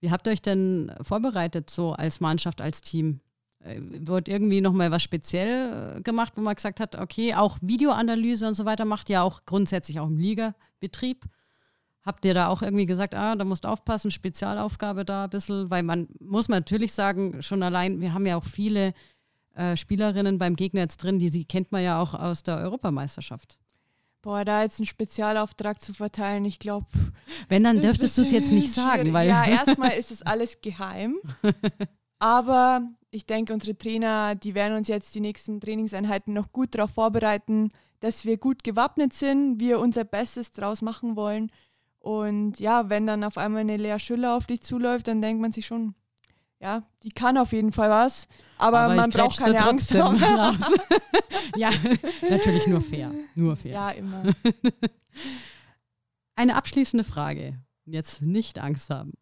Wie 0.00 0.10
habt 0.10 0.26
ihr 0.26 0.32
euch 0.32 0.42
denn 0.42 0.92
vorbereitet, 1.00 1.70
so 1.70 1.92
als 1.92 2.20
Mannschaft, 2.20 2.60
als 2.60 2.82
Team? 2.82 3.20
Äh, 3.60 3.80
wird 3.80 4.28
irgendwie 4.28 4.60
nochmal 4.60 4.90
was 4.90 5.02
speziell 5.02 5.96
äh, 5.96 6.00
gemacht, 6.02 6.34
wo 6.36 6.42
man 6.42 6.54
gesagt 6.54 6.78
hat, 6.78 6.94
okay, 6.96 7.34
auch 7.34 7.56
Videoanalyse 7.62 8.46
und 8.46 8.54
so 8.54 8.66
weiter 8.66 8.84
macht 8.84 9.08
ja 9.08 9.22
auch 9.22 9.46
grundsätzlich 9.46 10.00
auch 10.00 10.08
im 10.08 10.18
Ligabetrieb. 10.18 11.24
Habt 12.02 12.26
ihr 12.26 12.34
da 12.34 12.48
auch 12.48 12.60
irgendwie 12.60 12.84
gesagt, 12.84 13.14
ah, 13.14 13.34
da 13.34 13.46
musst 13.46 13.64
du 13.64 13.68
aufpassen, 13.68 14.10
Spezialaufgabe 14.10 15.06
da 15.06 15.24
ein 15.24 15.30
bisschen, 15.30 15.70
weil 15.70 15.82
man 15.82 16.06
muss 16.20 16.48
man 16.48 16.58
natürlich 16.58 16.92
sagen, 16.92 17.42
schon 17.42 17.62
allein, 17.62 18.02
wir 18.02 18.12
haben 18.12 18.26
ja 18.26 18.36
auch 18.36 18.44
viele 18.44 18.92
äh, 19.54 19.76
Spielerinnen 19.76 20.38
beim 20.38 20.56
Gegner 20.56 20.80
jetzt 20.82 20.98
drin, 20.98 21.18
die 21.18 21.28
sie 21.28 21.44
kennt 21.44 21.72
man 21.72 21.82
ja 21.82 22.00
auch 22.00 22.14
aus 22.14 22.42
der 22.42 22.58
Europameisterschaft. 22.58 23.58
Boah, 24.22 24.44
da 24.44 24.62
jetzt 24.62 24.80
einen 24.80 24.86
Spezialauftrag 24.86 25.82
zu 25.82 25.92
verteilen, 25.92 26.46
ich 26.46 26.58
glaube. 26.58 26.86
Wenn, 27.48 27.62
dann 27.62 27.80
dürftest 27.80 28.16
du 28.16 28.22
es 28.22 28.30
jetzt 28.30 28.52
nicht 28.52 28.72
sagen, 28.72 29.12
weil. 29.12 29.28
Ja, 29.28 29.44
erstmal 29.46 29.92
ist 29.92 30.10
es 30.10 30.22
alles 30.22 30.62
geheim. 30.62 31.18
Aber 32.18 32.80
ich 33.10 33.26
denke, 33.26 33.52
unsere 33.52 33.76
Trainer, 33.76 34.34
die 34.34 34.54
werden 34.54 34.78
uns 34.78 34.88
jetzt 34.88 35.14
die 35.14 35.20
nächsten 35.20 35.60
Trainingseinheiten 35.60 36.32
noch 36.32 36.52
gut 36.52 36.74
darauf 36.74 36.92
vorbereiten, 36.92 37.68
dass 38.00 38.24
wir 38.24 38.38
gut 38.38 38.64
gewappnet 38.64 39.12
sind, 39.12 39.60
wir 39.60 39.78
unser 39.78 40.04
Bestes 40.04 40.52
draus 40.52 40.80
machen 40.80 41.16
wollen. 41.16 41.52
Und 41.98 42.60
ja, 42.60 42.88
wenn 42.88 43.06
dann 43.06 43.24
auf 43.24 43.36
einmal 43.36 43.60
eine 43.60 43.76
Lea 43.76 43.98
Schüller 43.98 44.36
auf 44.36 44.46
dich 44.46 44.62
zuläuft, 44.62 45.06
dann 45.08 45.22
denkt 45.22 45.42
man 45.42 45.52
sich 45.52 45.66
schon, 45.66 45.94
ja, 46.60 46.82
die 47.02 47.10
kann 47.10 47.36
auf 47.36 47.52
jeden 47.52 47.72
Fall 47.72 47.90
was, 47.90 48.26
aber, 48.58 48.80
aber 48.80 48.94
man 48.94 49.10
braucht 49.10 49.38
keine 49.38 49.64
Angst 49.64 49.94
haben. 49.94 50.16
ja, 51.56 51.70
natürlich 52.28 52.66
nur 52.66 52.80
fair, 52.80 53.10
nur 53.34 53.56
fair. 53.56 53.72
Ja, 53.72 53.90
immer. 53.90 54.22
Eine 56.36 56.56
abschließende 56.56 57.04
Frage. 57.04 57.60
Jetzt 57.84 58.22
nicht 58.22 58.58
Angst 58.58 58.90
haben. 58.90 59.12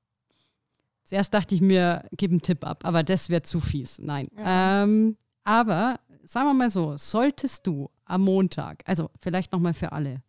Zuerst 1.04 1.34
dachte 1.34 1.54
ich 1.54 1.60
mir, 1.60 2.08
gib 2.12 2.30
einen 2.30 2.40
Tipp 2.40 2.64
ab, 2.64 2.84
aber 2.84 3.02
das 3.02 3.28
wäre 3.28 3.42
zu 3.42 3.60
fies. 3.60 3.98
Nein. 3.98 4.28
Ja. 4.36 4.84
Ähm, 4.84 5.16
aber 5.44 5.98
sagen 6.24 6.46
wir 6.46 6.54
mal 6.54 6.70
so, 6.70 6.96
solltest 6.96 7.66
du 7.66 7.90
am 8.04 8.22
Montag, 8.22 8.82
also 8.86 9.10
vielleicht 9.18 9.52
nochmal 9.52 9.74
für 9.74 9.92
alle, 9.92 10.22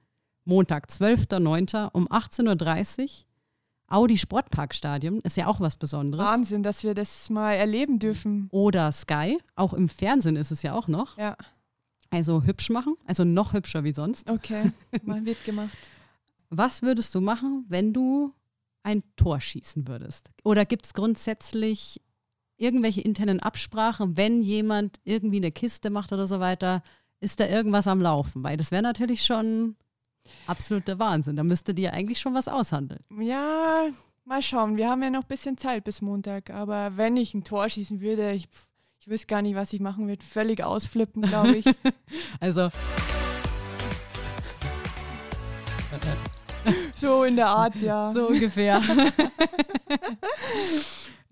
Montag, 0.45 0.87
12.09. 0.89 1.89
um 1.93 2.07
18.30 2.07 3.01
Uhr 3.01 3.07
Audi 3.93 4.17
Sportparkstadion 4.17 5.19
ist 5.19 5.38
ja 5.38 5.45
auch 5.45 5.60
was 5.60 5.75
Besonderes. 5.75 6.25
Wahnsinn, 6.25 6.63
dass 6.63 6.84
wir 6.84 6.95
das 6.95 7.29
mal 7.29 7.53
erleben 7.53 7.99
dürfen. 7.99 8.47
Oder 8.49 8.91
Sky, 8.91 9.38
auch 9.56 9.71
im 9.71 9.88
Fernsehen 9.88 10.36
ist 10.36 10.51
es 10.51 10.63
ja 10.63 10.73
auch 10.73 10.88
noch. 10.88 11.15
Ja. 11.15 11.38
Also 12.10 12.41
hübsch 12.41 12.71
machen, 12.71 12.95
also 13.06 13.23
noch 13.23 13.53
hübscher 13.53 13.84
wie 13.84 13.93
sonst. 13.93 14.32
Okay, 14.32 14.71
mal 15.03 15.23
wird 15.25 15.43
gemacht. 15.45 15.77
Was 16.49 16.82
würdest 16.82 17.13
du 17.13 17.21
machen, 17.21 17.65
wenn 17.67 17.93
du 17.93 18.34
ein 18.82 19.03
Tor 19.15 19.39
schießen 19.39 19.88
würdest? 19.88 20.32
Oder 20.43 20.65
gibt 20.65 20.88
es 20.88 20.93
grundsätzlich 20.93 22.01
irgendwelche 22.58 23.01
internen 23.01 23.41
Absprachen, 23.41 24.17
wenn 24.17 24.41
jemand 24.41 25.01
irgendwie 25.03 25.38
eine 25.38 25.51
Kiste 25.51 25.91
macht 25.91 26.12
oder 26.12 26.25
so 26.25 26.39
weiter? 26.39 26.82
Ist 27.19 27.39
da 27.39 27.47
irgendwas 27.47 27.88
am 27.88 28.01
Laufen? 28.01 28.43
Weil 28.43 28.58
das 28.58 28.71
wäre 28.71 28.82
natürlich 28.82 29.23
schon 29.23 29.75
Absoluter 30.47 30.99
Wahnsinn. 30.99 31.36
Da 31.36 31.43
müsstet 31.43 31.79
ihr 31.79 31.93
eigentlich 31.93 32.19
schon 32.19 32.33
was 32.33 32.47
aushandeln. 32.47 33.03
Ja, 33.19 33.88
mal 34.25 34.41
schauen. 34.41 34.77
Wir 34.77 34.89
haben 34.89 35.03
ja 35.03 35.09
noch 35.09 35.23
ein 35.23 35.27
bisschen 35.27 35.57
Zeit 35.57 35.83
bis 35.83 36.01
Montag. 36.01 36.49
Aber 36.49 36.97
wenn 36.97 37.17
ich 37.17 37.33
ein 37.33 37.43
Tor 37.43 37.67
schießen 37.69 38.01
würde, 38.01 38.31
ich, 38.33 38.47
ich 38.99 39.07
wüsste 39.07 39.27
gar 39.27 39.41
nicht, 39.41 39.55
was 39.55 39.73
ich 39.73 39.79
machen 39.79 40.07
würde. 40.07 40.23
Völlig 40.23 40.63
ausflippen, 40.63 41.23
glaube 41.23 41.57
ich. 41.57 41.65
also. 42.39 42.69
so 46.95 47.23
in 47.23 47.36
der 47.36 47.47
Art, 47.47 47.81
ja. 47.81 48.09
So 48.13 48.27
ungefähr. 48.27 48.81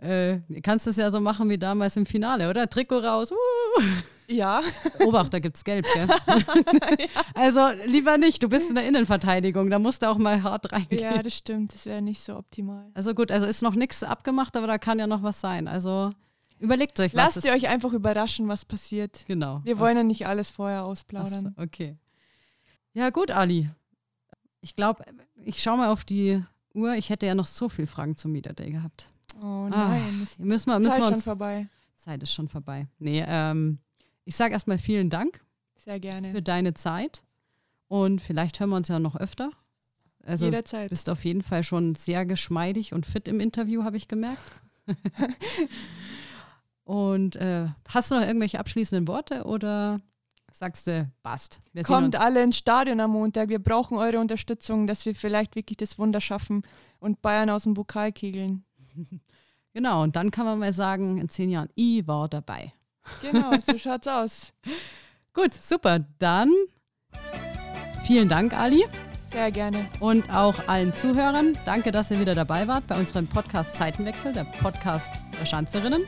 Äh, 0.01 0.39
kannst 0.63 0.87
es 0.87 0.95
ja 0.95 1.11
so 1.11 1.21
machen 1.21 1.47
wie 1.49 1.59
damals 1.59 1.95
im 1.95 2.07
Finale, 2.07 2.49
oder? 2.49 2.67
Trikot 2.67 2.99
raus. 2.99 3.31
Uh. 3.31 3.35
Ja. 4.31 4.61
Obacht, 4.99 5.33
da 5.33 5.39
gibt 5.39 5.57
es 5.57 5.63
Gelb, 5.63 5.85
gell? 5.93 6.07
Also 7.33 7.69
lieber 7.85 8.17
nicht, 8.17 8.41
du 8.43 8.49
bist 8.49 8.69
in 8.69 8.75
der 8.75 8.87
Innenverteidigung, 8.87 9.69
da 9.69 9.79
musst 9.79 10.01
du 10.03 10.09
auch 10.09 10.17
mal 10.17 10.41
hart 10.43 10.71
reingehen. 10.71 11.01
Ja, 11.03 11.21
das 11.21 11.33
stimmt, 11.35 11.73
das 11.73 11.85
wäre 11.85 12.01
nicht 12.01 12.21
so 12.23 12.35
optimal. 12.37 12.89
Also 12.93 13.13
gut, 13.13 13.31
also 13.31 13.45
ist 13.45 13.61
noch 13.61 13.75
nichts 13.75 14.03
abgemacht, 14.03 14.55
aber 14.57 14.67
da 14.67 14.77
kann 14.77 14.99
ja 14.99 15.07
noch 15.07 15.23
was 15.23 15.41
sein. 15.41 15.67
Also 15.67 16.09
überlegt 16.59 16.99
euch 16.99 17.13
Lasst 17.13 17.37
was. 17.37 17.45
ihr 17.45 17.51
es- 17.51 17.57
euch 17.63 17.67
einfach 17.69 17.93
überraschen, 17.93 18.47
was 18.47 18.65
passiert. 18.65 19.23
Genau. 19.27 19.61
Wir 19.63 19.79
wollen 19.79 19.97
ja 19.97 20.03
nicht 20.03 20.27
alles 20.27 20.51
vorher 20.51 20.85
ausplaudern. 20.85 21.53
so, 21.57 21.63
okay. 21.63 21.97
Ja, 22.93 23.09
gut, 23.09 23.31
Ali. 23.31 23.69
Ich 24.61 24.75
glaube, 24.75 25.03
ich 25.43 25.61
schaue 25.61 25.77
mal 25.77 25.89
auf 25.89 26.03
die 26.05 26.43
Uhr. 26.73 26.93
Ich 26.95 27.09
hätte 27.09 27.25
ja 27.25 27.35
noch 27.35 27.47
so 27.47 27.67
viele 27.69 27.87
Fragen 27.87 28.15
zum 28.15 28.31
Media 28.31 28.53
Day 28.53 28.71
gehabt. 28.71 29.07
Oh 29.41 29.45
Ah, 29.45 29.69
nein, 29.69 30.17
das 30.19 30.37
Müssen 30.37 30.69
wir, 30.69 30.77
ist 30.77 30.83
müssen 30.83 30.91
Zeit 30.91 30.99
wir 31.01 31.07
schon 31.07 31.21
vorbei. 31.21 31.67
Zeit 31.97 32.21
ist 32.23 32.33
schon 32.33 32.47
vorbei. 32.49 32.87
Nee, 32.99 33.23
ähm, 33.27 33.79
ich 34.25 34.35
sage 34.35 34.53
erstmal 34.53 34.77
vielen 34.77 35.09
Dank 35.09 35.41
Sehr 35.75 35.99
gerne. 35.99 36.31
für 36.31 36.41
deine 36.41 36.73
Zeit. 36.73 37.23
Und 37.87 38.21
vielleicht 38.21 38.59
hören 38.59 38.69
wir 38.69 38.77
uns 38.77 38.87
ja 38.87 38.99
noch 38.99 39.15
öfter. 39.15 39.51
Also 40.23 40.45
Jederzeit. 40.45 40.89
bist 40.89 41.09
auf 41.09 41.25
jeden 41.25 41.41
Fall 41.41 41.63
schon 41.63 41.95
sehr 41.95 42.25
geschmeidig 42.25 42.93
und 42.93 43.05
fit 43.05 43.27
im 43.27 43.39
Interview, 43.39 43.83
habe 43.83 43.97
ich 43.97 44.07
gemerkt. 44.07 44.41
und 46.83 47.35
äh, 47.35 47.67
hast 47.89 48.11
du 48.11 48.15
noch 48.15 48.25
irgendwelche 48.25 48.59
abschließenden 48.59 49.07
Worte 49.07 49.43
oder 49.45 49.97
sagst 50.51 50.87
du, 50.87 51.09
passt? 51.23 51.59
Kommt 51.83 52.15
alle 52.15 52.43
ins 52.43 52.57
Stadion 52.57 52.99
am 52.99 53.11
Montag. 53.11 53.49
Wir 53.49 53.59
brauchen 53.59 53.97
eure 53.97 54.19
Unterstützung, 54.19 54.87
dass 54.87 55.05
wir 55.05 55.15
vielleicht 55.15 55.55
wirklich 55.55 55.77
das 55.77 55.97
Wunder 55.97 56.21
schaffen 56.21 56.63
und 56.99 57.21
Bayern 57.21 57.49
aus 57.49 57.63
dem 57.63 57.73
Pokal 57.73 58.11
kegeln. 58.11 58.63
Genau, 59.73 60.03
und 60.03 60.17
dann 60.17 60.31
kann 60.31 60.45
man 60.45 60.59
mal 60.59 60.73
sagen, 60.73 61.17
in 61.17 61.29
zehn 61.29 61.49
Jahren, 61.49 61.69
ich 61.75 62.05
war 62.05 62.27
dabei. 62.27 62.73
Genau, 63.21 63.51
so 63.65 63.77
schaut's 63.77 64.07
aus. 64.07 64.53
Gut, 65.33 65.53
super. 65.53 65.99
Dann 66.19 66.51
vielen 68.05 68.29
Dank, 68.29 68.53
Ali. 68.53 68.85
Sehr 69.31 69.51
gerne. 69.51 69.87
Und 70.01 70.29
auch 70.29 70.67
allen 70.67 70.93
Zuhörern. 70.93 71.57
Danke, 71.65 71.91
dass 71.91 72.11
ihr 72.11 72.19
wieder 72.19 72.35
dabei 72.35 72.67
wart 72.67 72.85
bei 72.87 72.99
unserem 72.99 73.27
Podcast 73.27 73.73
Zeitenwechsel, 73.73 74.33
der 74.33 74.43
Podcast 74.43 75.13
der 75.39 75.45
Schanzerinnen. 75.45 76.03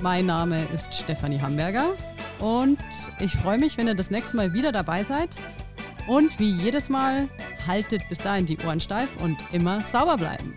Mein 0.00 0.26
Name 0.26 0.64
ist 0.74 0.94
Stefanie 0.94 1.40
Hamburger 1.40 1.90
und 2.38 2.78
ich 3.18 3.32
freue 3.32 3.58
mich, 3.58 3.76
wenn 3.76 3.88
ihr 3.88 3.94
das 3.94 4.10
nächste 4.10 4.36
Mal 4.36 4.54
wieder 4.54 4.72
dabei 4.72 5.04
seid. 5.04 5.30
Und 6.06 6.38
wie 6.38 6.50
jedes 6.50 6.88
Mal, 6.88 7.28
haltet 7.66 8.08
bis 8.08 8.18
dahin 8.18 8.46
die 8.46 8.58
Ohren 8.58 8.80
steif 8.80 9.08
und 9.22 9.36
immer 9.52 9.82
sauber 9.82 10.16
bleiben. 10.16 10.54